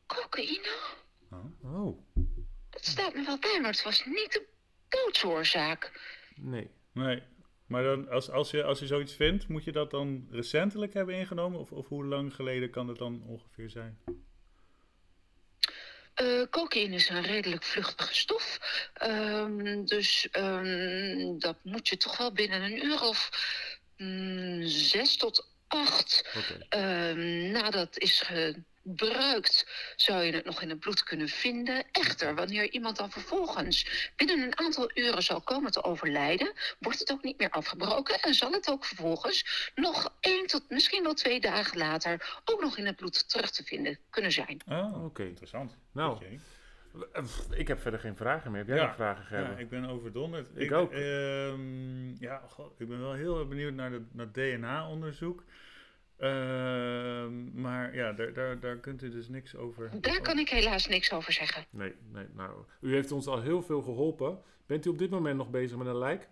Cocaïne? 0.08 0.70
Oh, 1.64 1.98
Dat 2.70 2.86
staat 2.86 3.14
me 3.14 3.26
wel 3.26 3.40
bij, 3.40 3.60
maar 3.62 3.72
het 3.72 3.84
was 3.84 4.06
niet 4.06 4.32
de 4.32 4.46
doodsoorzaak. 4.90 5.92
nee. 6.36 6.70
Nee. 6.94 7.24
Maar 7.68 7.84
dan, 7.84 8.10
als, 8.10 8.30
als, 8.30 8.52
je, 8.52 8.64
als 8.64 8.80
je 8.80 8.86
zoiets 8.88 9.14
vindt, 9.14 9.48
moet 9.48 9.64
je 9.64 9.72
dat 9.72 9.92
dan 9.92 10.28
recentelijk 10.32 10.94
hebben 10.94 11.16
ingenomen? 11.16 11.60
Of, 11.60 11.72
of 11.72 11.88
hoe 11.88 12.06
lang 12.06 12.36
geleden 12.36 12.70
kan 12.70 12.88
het 12.88 12.98
dan 12.98 13.24
ongeveer 13.26 13.70
zijn? 13.70 14.00
Eh, 16.14 16.42
cocaïne 16.50 16.96
is 16.96 17.10
een 17.10 17.22
redelijk 17.22 17.64
vluchtige 17.64 18.16
stof. 18.16 18.60
Ehm, 18.94 19.86
dus 19.86 20.30
ehm, 20.30 21.38
dat 21.40 21.58
moet 21.64 21.88
je 21.88 21.98
toch 21.98 22.18
wel 22.18 22.32
binnen 22.32 22.62
een 22.62 22.86
uur 22.86 23.02
of 23.02 23.30
mm, 23.98 24.62
zes 24.68 25.18
tot 25.18 25.52
acht 25.68 26.30
Oké. 26.38 26.66
Ehm, 26.70 27.52
nadat 27.52 27.98
is 27.98 28.24
gebruikt, 28.88 29.68
zou 29.96 30.24
je 30.24 30.32
het 30.34 30.46
nog 30.46 30.62
in 30.62 30.70
het 30.70 30.80
bloed 30.80 31.04
kunnen 31.04 31.28
vinden. 31.28 31.84
Echter, 31.92 32.36
wanneer 32.36 32.72
iemand 32.72 32.98
dan 32.98 33.12
vervolgens 33.12 34.12
binnen 34.16 34.40
een 34.42 34.58
aantal 34.58 34.92
uren 34.94 35.24
zal 35.24 35.42
komen 35.42 35.72
te 35.72 35.84
overlijden, 35.84 36.54
wordt 36.80 37.00
het 37.00 37.12
ook 37.12 37.24
niet 37.24 37.40
meer 37.40 37.50
afgebroken 37.50 38.20
en 38.20 38.34
zal 38.34 38.52
het 38.52 38.70
ook 38.70 38.86
vervolgens 38.86 39.72
nog 39.76 40.14
één 40.20 40.46
tot 40.48 40.70
misschien 40.70 41.04
wel 41.04 41.14
twee 41.14 41.40
dagen 41.40 41.78
later 41.78 42.40
ook 42.46 42.62
nog 42.62 42.78
in 42.78 42.86
het 42.86 42.96
bloed 42.96 43.30
terug 43.30 43.52
te 43.52 43.64
vinden 43.64 43.98
kunnen 44.10 44.32
zijn. 44.32 44.62
Oh, 44.68 45.06
Oké. 45.06 45.24
interessant. 45.24 45.78
Nou, 45.92 46.16
Oké. 46.16 46.40
eh, 47.14 47.24
ik 47.50 47.68
heb 47.68 47.82
verder 47.82 48.00
geen 48.00 48.16
vragen 48.16 48.52
meer. 48.52 48.60
Heb 48.60 48.68
jij 48.70 48.78
Ja. 48.78 48.86
nog 48.86 48.96
vragen, 48.96 49.26
Gerben? 49.26 49.52
Ja, 49.52 49.58
ik 49.58 49.70
ben 49.70 49.86
overdonderd. 49.86 50.48
Ik 50.56 50.72
ook. 50.72 50.92
ehm, 50.92 52.22
ja, 52.24 52.42
goh, 52.50 52.80
ik 52.80 52.88
ben 52.88 53.00
wel 53.00 53.14
heel 53.14 53.40
erg 53.40 53.48
benieuwd 53.48 53.74
naar, 53.74 53.90
de, 53.90 54.02
naar 54.12 54.32
DNA-onderzoek. 54.32 55.44
Ehm, 56.18 57.62
maar 57.62 57.96
ja, 57.96 58.14
daar, 58.14 58.34
daar, 58.34 58.60
daar 58.60 58.78
kunt 58.78 59.02
u 59.02 59.10
dus 59.10 59.28
niks 59.28 59.56
over. 59.56 59.92
Daar 60.02 60.22
kan 60.22 60.40
ik 60.40 60.50
helaas 60.50 60.88
niks 60.88 61.12
over 61.12 61.34
zeggen. 61.34 61.66
Nee, 61.70 61.94
nee, 62.12 62.26
nou, 62.36 62.64
u 62.82 62.94
heeft 62.94 63.12
ons 63.12 63.28
al 63.28 63.42
heel 63.42 63.62
veel 63.62 63.82
geholpen. 63.82 64.42
Bent 64.66 64.86
u 64.86 64.90
op 64.90 64.98
dit 64.98 65.10
moment 65.10 65.38
nog 65.38 65.50
bezig 65.50 65.78
met 65.78 65.88
een 65.88 65.98
lijk? 65.98 66.30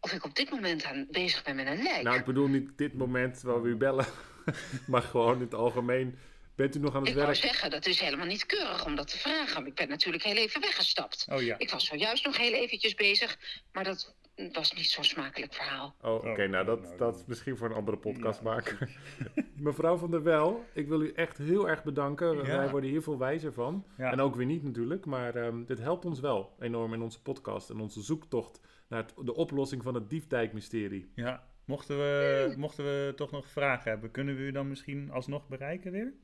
Of 0.00 0.12
ik 0.12 0.24
op 0.24 0.34
dit 0.34 0.50
moment 0.50 0.84
aan 0.84 1.06
bezig 1.10 1.42
ben 1.42 1.56
met 1.56 1.66
een 1.66 1.82
lijk. 1.82 2.02
Nou, 2.02 2.18
ik 2.18 2.24
bedoel 2.24 2.46
niet 2.46 2.78
dit 2.78 2.94
moment 2.94 3.42
waar 3.42 3.62
we 3.62 3.68
u 3.68 3.76
bellen, 3.76 4.06
maar 4.86 5.02
gewoon 5.02 5.34
in 5.34 5.40
het 5.40 5.54
algemeen. 5.54 6.18
Bent 6.54 6.76
u 6.76 6.78
nog 6.78 6.94
aan 6.94 7.00
het 7.00 7.08
ik 7.08 7.14
wou 7.14 7.26
werk? 7.26 7.40
zeggen, 7.40 7.70
dat 7.70 7.86
is 7.86 8.00
helemaal 8.00 8.26
niet 8.26 8.46
keurig 8.46 8.84
om 8.84 8.94
dat 8.96 9.08
te 9.08 9.18
vragen. 9.18 9.66
Ik 9.66 9.74
ben 9.74 9.88
natuurlijk 9.88 10.22
heel 10.22 10.36
even 10.36 10.60
weggestapt. 10.60 11.26
Oh 11.28 11.42
ja. 11.42 11.58
Ik 11.58 11.70
was 11.70 11.86
zojuist 11.86 12.24
nog 12.24 12.36
heel 12.36 12.52
eventjes 12.52 12.94
bezig, 12.94 13.38
maar 13.72 13.84
dat 13.84 14.14
was 14.52 14.72
niet 14.72 14.86
zo'n 14.86 15.04
smakelijk 15.04 15.54
verhaal. 15.54 15.94
Oh, 16.02 16.14
oké, 16.14 16.28
Oh, 16.44 16.48
nou, 16.50 16.64
dat, 16.64 16.78
nou, 16.80 16.88
dat 16.88 16.98
dan- 16.98 17.14
is 17.14 17.24
misschien 17.26 17.56
voor 17.56 17.68
een 17.70 17.76
andere 17.76 17.96
podcast 17.96 18.38
Ja. 18.42 18.44
maken. 18.50 18.88
Mevrouw 19.56 19.96
van 19.96 20.10
der 20.10 20.22
Wel, 20.22 20.64
ik 20.74 20.88
wil 20.88 21.00
u 21.02 21.12
echt 21.12 21.38
heel 21.38 21.68
erg 21.68 21.84
bedanken. 21.84 22.36
Ja. 22.36 22.42
Wij 22.42 22.70
worden 22.70 22.90
hier 22.90 23.02
veel 23.02 23.18
wijzer 23.18 23.52
van. 23.52 23.86
Ja. 23.96 24.12
En 24.12 24.20
ook 24.20 24.34
weer 24.36 24.46
niet 24.46 24.62
natuurlijk, 24.62 25.06
maar 25.06 25.34
ehm, 25.34 25.64
dit 25.64 25.78
helpt 25.78 26.04
ons 26.04 26.20
wel 26.20 26.56
enorm 26.60 26.92
in 26.94 27.02
onze 27.02 27.22
podcast 27.22 27.70
en 27.70 27.80
onze 27.80 28.02
zoektocht 28.02 28.60
naar 28.88 29.02
het- 29.02 29.14
de 29.26 29.34
oplossing 29.34 29.82
van 29.82 29.94
het 29.94 30.10
Diefdijk-mysterie. 30.10 31.12
Ja, 31.14 31.48
mochten 31.64 31.96
we, 31.98 32.54
mochten 32.56 32.84
we 32.84 33.12
toch 33.16 33.30
nog 33.30 33.46
vragen 33.50 33.90
hebben, 33.90 34.10
kunnen 34.10 34.36
we 34.36 34.42
u 34.42 34.50
dan 34.52 34.68
misschien 34.68 35.10
alsnog 35.10 35.48
bereiken 35.48 35.92
weer? 35.92 36.14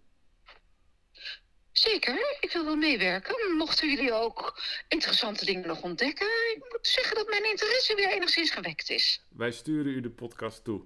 Zeker, 1.72 2.36
ik 2.40 2.52
wil 2.52 2.64
wel 2.64 2.76
meewerken. 2.76 3.56
Mochten 3.56 3.88
jullie 3.88 4.12
ook 4.12 4.60
interessante 4.88 5.44
dingen 5.44 5.66
nog 5.68 5.82
ontdekken, 5.82 6.26
ik 6.56 6.66
moet 6.70 6.86
zeggen 6.86 7.16
dat 7.16 7.28
mijn 7.28 7.50
interesse 7.50 7.94
weer 7.94 8.08
enigszins 8.08 8.50
gewekt 8.50 8.90
is. 8.90 9.26
Wij 9.30 9.50
sturen 9.50 9.92
u 9.92 10.00
de 10.00 10.10
podcast 10.10 10.64
toe. 10.64 10.82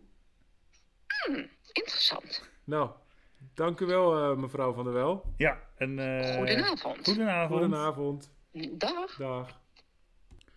Interessant. 1.72 2.42
Nou, 2.64 2.90
dank 3.54 3.80
u 3.80 3.86
wel, 3.86 4.16
eh, 4.30 4.36
mevrouw 4.36 4.72
van 4.72 4.84
der 4.84 4.92
Wel. 4.92 5.34
Ja, 5.36 5.60
en... 5.76 5.98
eh, 5.98 6.36
Goedenavond. 6.36 7.04
Goedenavond. 7.04 7.60
Goedenavond. 7.60 8.30
Dag. 8.52 9.16
Dag. 9.16 9.60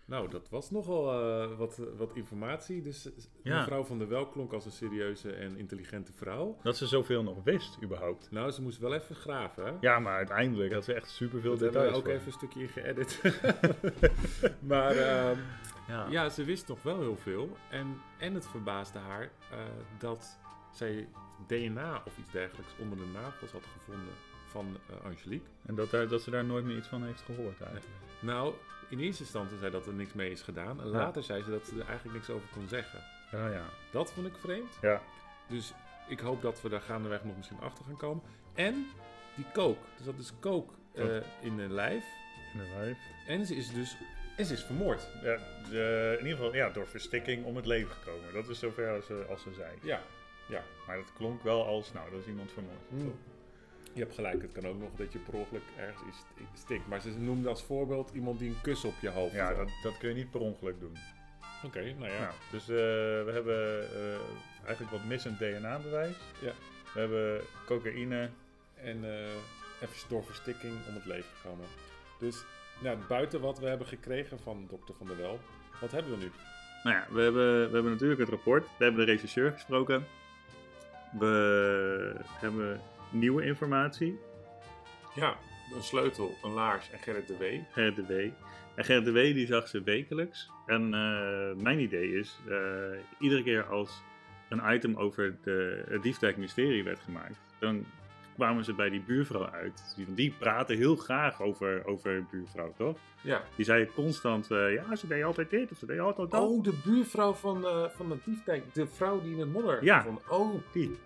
Nou, 0.10 0.30
dat 0.30 0.50
was 0.50 0.72
nogal 0.72 1.12
eh, 1.22 1.58
wat, 1.58 1.82
wat 1.98 2.12
informatie. 2.16 2.82
Dus 2.82 3.06
eh, 3.06 3.12
Ja. 3.44 3.58
mevrouw 3.60 3.84
van 3.84 3.98
der 3.98 4.08
Wel 4.08 4.28
klonk 4.28 4.54
als 4.54 4.66
een 4.66 4.72
serieuze 4.72 5.32
en 5.32 5.58
intelligente 5.58 6.12
vrouw. 6.14 6.58
Dat 6.64 6.78
ze 6.78 6.88
zoveel 6.88 7.24
nog 7.24 7.44
wist, 7.44 7.78
überhaupt. 7.84 8.28
Nou, 8.32 8.52
ze 8.52 8.62
moest 8.62 8.78
wel 8.80 8.94
even 8.94 9.16
graven, 9.16 9.66
hè? 9.66 9.72
Ja, 9.82 10.00
maar 10.00 10.16
uiteindelijk 10.16 10.74
had 10.74 10.84
ze 10.84 10.94
echt 10.94 11.10
superveel 11.10 11.52
Dat 11.52 11.60
hebben 11.60 11.82
we 11.82 11.88
details. 11.88 11.98
ook 11.98 12.04
voor. 12.06 12.14
even 12.14 12.28
een 12.28 12.34
stukje 12.34 12.62
in 12.62 12.70
geëdit. 12.70 13.22
maar 14.72 14.92
ehm, 14.96 15.38
Ja. 15.88 16.08
ja, 16.10 16.30
ze 16.30 16.44
wist 16.44 16.68
nog 16.68 16.84
wel 16.84 17.00
heel 17.00 17.18
veel. 17.18 17.58
En, 17.70 18.02
en 18.18 18.34
het 18.34 18.48
verbaasde 18.48 19.00
haar 19.00 19.24
eh, 19.52 19.58
dat 20.00 20.40
zij 20.74 21.08
DNA 21.48 22.02
of 22.06 22.18
iets 22.18 22.32
dergelijks 22.32 22.72
onder 22.80 22.98
de 22.98 23.06
nagels 23.14 23.52
had 23.52 23.64
gevonden 23.78 24.14
van 24.48 24.78
Angelique. 25.04 25.48
En 25.66 25.76
dat, 25.76 25.90
daar, 25.90 26.08
dat 26.08 26.22
ze 26.22 26.30
daar 26.32 26.46
nooit 26.46 26.66
meer 26.66 26.78
iets 26.78 26.88
van 26.88 27.04
heeft 27.04 27.22
gehoord 27.22 27.62
eigenlijk. 27.62 27.96
Nou, 28.22 28.54
in 28.90 29.00
eerste 29.00 29.24
instantie 29.24 29.58
zei 29.58 29.72
dat 29.72 29.88
er 29.88 29.94
niks 29.94 30.14
mee 30.14 30.32
is 30.32 30.42
gedaan. 30.42 30.80
En 30.82 30.86
Ja. 30.86 30.92
later 30.92 31.24
zei 31.24 31.44
ze 31.44 31.50
dat 31.50 31.66
ze 31.68 31.80
er 31.80 31.88
eigenlijk 31.88 32.18
niks 32.18 32.30
over 32.30 32.48
kon 32.54 32.68
zeggen. 32.68 33.00
Ja, 33.32 33.48
ja. 33.50 33.64
Dat 33.92 34.12
vond 34.12 34.28
ik 34.28 34.34
vreemd. 34.40 34.78
Ja, 34.82 35.02
Dus 35.48 35.74
ik 36.08 36.20
hoop 36.20 36.42
dat 36.42 36.62
we 36.62 36.70
daar 36.70 36.82
gaandeweg 36.82 37.24
nog 37.24 37.36
misschien 37.38 37.60
achter 37.60 37.86
gaan 37.86 37.98
komen. 37.98 38.24
En 38.54 38.88
die 39.36 39.46
kook. 39.54 39.78
Dus 39.98 40.06
dat 40.06 40.18
is 40.18 40.32
kook 40.40 40.74
eh, 40.94 41.06
in 41.42 41.60
een 41.60 41.74
lijf. 41.74 42.06
in 42.54 42.60
de 42.60 42.70
lijf. 42.80 42.98
En 43.28 43.46
ze 43.46 43.56
is 43.56 43.74
dus 43.74 43.96
en 44.38 44.46
ze 44.46 44.54
is 44.54 44.64
vermoord. 44.64 45.08
Ja, 45.24 45.38
de- 45.70 46.16
in 46.20 46.26
ieder 46.26 46.38
geval 46.38 46.56
ja, 46.56 46.70
door 46.70 46.88
verstikking 46.88 47.46
om 47.46 47.56
het 47.56 47.66
leven 47.66 47.92
gekomen. 47.92 48.34
Dat 48.34 48.48
is 48.50 48.60
zover 48.60 48.96
als 48.96 49.06
ze, 49.06 49.26
als 49.30 49.42
ze 49.42 49.54
zei. 49.54 49.78
Ja, 49.82 50.02
ja. 50.50 50.64
Maar 50.88 50.98
dat 50.98 51.14
klonk 51.14 51.44
wel 51.44 51.66
als, 51.66 51.94
nou, 51.94 52.12
dat 52.12 52.20
is 52.20 52.26
iemand 52.28 52.52
vermoord. 52.52 52.78
Hmm. 52.90 53.16
Je 53.94 54.00
hebt 54.02 54.16
gelijk, 54.16 54.42
het 54.42 54.52
kan 54.52 54.66
ook 54.68 54.80
nog 54.80 54.90
dat 54.96 55.14
je 55.14 55.20
per 55.20 55.34
ongeluk 55.34 55.62
ergens 55.78 56.02
iets 56.08 56.18
st- 56.18 56.60
stikt. 56.62 56.88
Maar 56.88 57.02
ze 57.02 57.10
noemde 57.20 57.50
als 57.50 57.64
voorbeeld 57.64 58.12
iemand 58.14 58.40
die 58.40 58.50
een 58.50 58.62
kus 58.62 58.84
op 58.86 58.94
je 59.02 59.10
hoofd 59.10 59.34
Ja, 59.34 59.54
dat, 59.54 59.70
dat 59.84 59.98
kun 59.98 60.10
je 60.10 60.16
niet 60.16 60.32
per 60.32 60.40
ongeluk 60.40 60.80
doen. 60.80 60.98
Oké, 61.64 61.80
nou 61.82 62.12
ja. 62.12 62.20
Nou, 62.20 62.34
dus 62.52 62.62
eh, 62.62 62.76
we 63.26 63.30
hebben 63.34 63.84
eh, 63.94 64.20
eigenlijk 64.66 64.92
wat 64.98 65.04
missend 65.06 65.38
DNA-bewijs. 65.40 66.16
Ja. 66.40 66.52
We 66.94 67.00
hebben 67.00 67.42
cocaïne. 67.66 68.30
En 68.76 69.04
eh 69.04 69.28
even 69.82 70.10
door 70.10 70.24
verstikking 70.24 70.74
om 70.88 70.94
het 70.94 71.06
leven 71.06 71.30
gekomen. 71.42 71.66
Dus 72.20 72.44
nou, 72.80 72.98
buiten 73.08 73.42
wat 73.42 73.60
we 73.60 73.66
hebben 73.68 73.88
gekregen 73.88 74.40
van 74.40 74.66
dokter 74.70 74.96
Van 74.96 75.08
der 75.08 75.18
Wel, 75.18 75.40
wat 75.82 75.92
hebben 75.92 76.12
we 76.12 76.18
nu? 76.18 76.32
Nou 76.84 76.96
ja, 76.96 77.06
we 77.10 77.22
hebben, 77.22 77.68
we 77.68 77.74
hebben 77.74 77.92
natuurlijk 77.92 78.20
het 78.20 78.30
rapport. 78.30 78.64
We 78.78 78.84
hebben 78.84 79.06
de 79.06 79.12
rechercheur 79.12 79.52
gesproken. 79.52 80.06
We 81.20 82.16
hebben 82.28 82.82
nieuwe 83.12 83.44
informatie. 83.46 84.20
Ja, 85.16 85.36
een 85.76 85.84
sleutel, 85.84 86.36
een 86.44 86.52
laars 86.52 86.92
en 86.92 87.00
Gerrit 87.00 87.28
de 87.28 87.38
W. 87.38 87.44
Gerrit 87.72 87.96
de 87.96 88.06
W. 88.06 88.12
En 88.76 88.86
Gerrit 88.86 89.06
de 89.06 89.12
W 89.12 89.16
die 89.16 89.48
zag 89.48 89.68
ze 89.68 89.84
wekelijks. 89.84 90.50
En 90.66 90.94
eh, 90.94 91.62
mijn 91.64 91.80
idee 91.80 92.14
is, 92.20 92.40
eh, 92.50 92.56
iedere 93.20 93.44
keer 93.44 93.64
als 93.66 94.02
een 94.50 94.74
item 94.74 94.96
over 94.96 95.38
de, 95.44 95.84
het 95.90 96.04
Diefdijk-mysterie 96.04 96.84
werd 96.84 97.00
gemaakt, 97.00 97.38
dan 97.60 97.86
kwamen 98.36 98.64
ze 98.64 98.74
bij 98.74 98.90
die 98.90 99.02
buurvrouw 99.02 99.50
uit. 99.50 99.94
Die, 99.96 100.14
die 100.14 100.34
praten 100.40 100.78
heel 100.78 100.96
graag 100.96 101.42
over, 101.42 101.86
over 101.86 102.26
buurvrouw, 102.32 102.74
toch? 102.78 102.98
Ja. 103.22 103.42
Die 103.56 103.66
zei 103.66 103.88
constant, 103.96 104.52
eh, 104.52 104.74
ja, 104.74 104.96
ze 104.96 105.08
deed 105.08 105.24
altijd 105.24 105.50
dit 105.50 105.72
of 105.72 105.78
ze 105.78 105.86
deed 105.86 106.00
altijd 106.00 106.32
dat. 106.32 106.42
Oh, 106.50 106.64
de 106.64 106.80
buurvrouw 106.84 107.34
van, 107.34 107.66
van 107.96 108.10
de 108.10 108.18
diefdijk. 108.26 108.74
De 108.74 108.88
vrouw 108.88 109.22
die 109.22 109.34
in 109.34 109.40
het 109.40 109.52
modder 109.52 109.84
Ja. 109.84 110.04
vond. 110.04 110.28
Oh, 110.30 110.62
Die. 110.74 110.98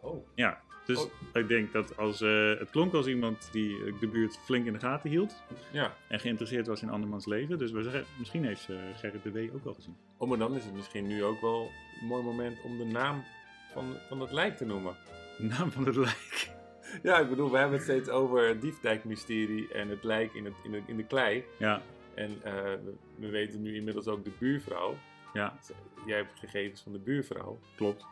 oh. 0.00 0.26
Ja, 0.34 0.60
dus 0.94 1.04
Oh. 1.04 1.10
ik 1.32 1.48
denk 1.48 1.72
dat 1.72 1.96
als, 1.96 2.20
eh, 2.20 2.58
het 2.58 2.70
klonk 2.70 2.94
als 2.94 3.06
iemand 3.06 3.48
die 3.52 3.84
eh, 3.84 3.92
de 4.00 4.06
buurt 4.06 4.38
flink 4.44 4.66
in 4.66 4.72
de 4.72 4.78
gaten 4.78 5.10
hield 5.10 5.34
Ja. 5.70 5.94
en 6.08 6.20
geïnteresseerd 6.20 6.66
was 6.66 6.82
in 6.82 6.90
andermans 6.90 7.26
leven. 7.26 7.58
Dus 7.58 7.70
we 7.70 7.82
zeggen, 7.82 8.04
misschien 8.18 8.44
heeft 8.44 8.68
eh, 8.68 8.76
Gerrit 8.96 9.22
de 9.22 9.30
W 9.32 9.54
ook 9.54 9.64
wel 9.64 9.74
gezien. 9.74 9.96
Oh, 10.16 10.28
maar 10.28 10.38
dan 10.38 10.54
is 10.56 10.64
het 10.64 10.74
misschien 10.74 11.06
nu 11.06 11.24
ook 11.24 11.40
wel 11.40 11.70
een 12.00 12.06
mooi 12.06 12.22
moment 12.24 12.58
om 12.64 12.78
de 12.78 12.84
naam 12.84 13.24
van, 13.72 13.94
van 14.08 14.20
het 14.20 14.32
lijk 14.32 14.56
te 14.56 14.64
noemen. 14.64 14.96
De 15.38 15.44
naam 15.44 15.70
van 15.70 15.86
het 15.86 15.96
lijk. 15.96 16.48
Ja, 17.02 17.18
ik 17.18 17.28
bedoel, 17.28 17.50
we 17.50 17.56
hebben 17.58 17.74
het 17.76 17.84
steeds 17.86 18.08
over 18.08 18.48
het 18.48 18.60
diefdijkmysterie 18.62 19.72
en 19.72 19.88
het 19.88 20.04
lijk 20.04 20.34
in, 20.34 20.44
het, 20.44 20.54
in, 20.64 20.70
de, 20.70 20.82
in 20.86 20.96
de 20.96 21.04
klei. 21.04 21.44
Ja, 21.58 21.82
En 22.14 22.40
we, 22.42 22.92
we 23.16 23.28
weten 23.28 23.62
nu 23.62 23.76
inmiddels 23.76 24.06
ook 24.06 24.24
de 24.24 24.30
buurvrouw. 24.38 24.96
ja, 25.32 25.58
Jij 26.06 26.16
hebt 26.16 26.38
gegevens 26.38 26.82
van 26.82 26.92
de 26.92 26.98
buurvrouw. 26.98 27.58
klopt. 27.76 28.04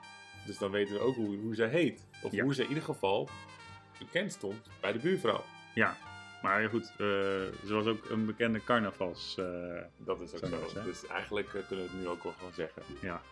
Dus 0.48 0.58
dan 0.58 0.70
weten 0.70 0.94
we 0.94 1.00
ook 1.00 1.14
hoe, 1.14 1.36
hoe 1.36 1.54
zij 1.54 1.68
heet. 1.68 2.06
Of 2.22 2.32
Ja. 2.32 2.42
hoe 2.44 2.54
ze 2.54 2.62
in 2.62 2.68
ieder 2.68 2.84
geval 2.84 3.28
bekend 3.98 4.32
stond 4.32 4.68
bij 4.80 4.92
de 4.92 4.98
buurvrouw. 4.98 5.44
Ja, 5.74 5.96
maar 6.42 6.62
ja, 6.62 6.68
goed, 6.68 6.90
eh, 6.90 6.96
ze 7.66 7.68
was 7.68 7.86
ook 7.86 8.08
een 8.10 8.26
bekende 8.26 8.64
carnavals. 8.64 9.36
eh, 9.38 9.44
Dat 9.96 10.20
is 10.20 10.32
ook 10.32 10.38
Zo 10.38 10.46
zo. 10.46 10.64
is, 10.66 10.72
hè? 10.72 10.84
Dus 10.84 11.06
eigenlijk 11.06 11.54
eh, 11.54 11.66
kunnen 11.66 11.84
we 11.84 11.90
het 11.90 12.00
nu 12.00 12.08
ook 12.08 12.22
wel 12.22 12.32
gewoon 12.32 12.52
zeggen. 12.52 12.82
ja, 13.00 13.22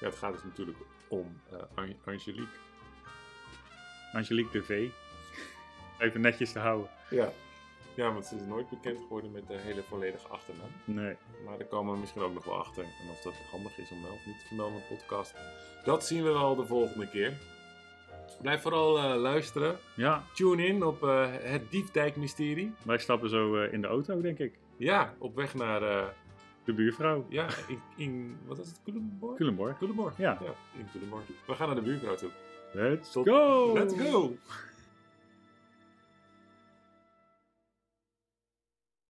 Ja, 0.00 0.06
het 0.06 0.16
gaat 0.16 0.32
dus 0.32 0.42
natuurlijk 0.44 0.78
om 1.08 1.40
An- 1.74 1.96
Angelique. 2.04 2.46
Angelique 4.12 4.52
de 4.52 4.62
V. 4.64 4.88
Even 6.04 6.20
netjes 6.20 6.52
te 6.52 6.58
houden. 6.58 6.90
Ja. 7.10 7.32
Ja, 7.94 8.12
want 8.12 8.26
ze 8.26 8.34
is 8.34 8.42
nooit 8.48 8.68
bekend 8.70 8.98
geworden 9.00 9.30
met 9.32 9.46
de 9.46 9.56
hele 9.58 9.82
volledige 9.82 10.28
achternaam. 10.28 10.68
Nee. 10.84 11.16
Maar 11.44 11.58
daar 11.58 11.66
komen 11.66 11.94
we 11.94 12.00
misschien 12.00 12.22
ook 12.22 12.34
nog 12.34 12.44
wel 12.44 12.58
achter. 12.58 12.82
En 12.82 13.10
of 13.10 13.20
dat 13.20 13.32
handig 13.50 13.78
is 13.78 13.90
om 13.90 14.02
wel 14.02 14.12
of 14.12 14.26
niet 14.26 14.38
te 14.38 14.46
vermelden 14.46 14.74
in 14.76 14.82
de 14.88 14.94
podcast. 14.94 15.34
Dat 15.84 16.06
zien 16.06 16.22
we 16.24 16.32
wel 16.32 16.54
de 16.56 16.66
volgende 16.66 17.08
keer. 17.10 17.32
Blijf 18.42 18.62
vooral 18.62 18.98
eh, 18.98 19.14
luisteren. 19.20 19.76
Ja, 19.96 20.22
Tune 20.34 20.66
in 20.66 20.84
op 20.84 21.02
eh, 21.02 21.26
het 21.40 21.70
Diefdijk 21.70 22.16
Mysterie. 22.16 22.72
wij 22.82 22.98
stappen 22.98 23.28
zo 23.28 23.56
eh, 23.56 23.72
in 23.72 23.80
de 23.80 23.86
auto, 23.86 24.20
denk 24.20 24.38
ik. 24.38 24.58
Ja, 24.76 25.14
op 25.18 25.34
weg 25.36 25.54
naar, 25.54 25.80
De 26.64 26.72
buurvrouw. 26.72 27.24
Ja, 27.28 27.46
in, 27.68 27.80
in 27.96 28.36
wat 28.46 28.58
is 28.58 28.66
het? 28.66 28.80
Culemborg? 28.84 29.36
Culemborg. 29.36 29.78
Culemborg. 29.78 30.16
Ja. 30.18 30.38
in 30.78 30.86
Culemborg. 30.92 31.22
We 31.46 31.54
gaan 31.54 31.66
naar 31.66 31.76
de 31.76 31.82
buurvrouw 31.82 32.14
toe. 32.14 32.30
Let's 32.72 33.12
Tot- 33.12 33.28
go! 33.28 33.72
Let's 33.74 33.94
go! 34.00 34.36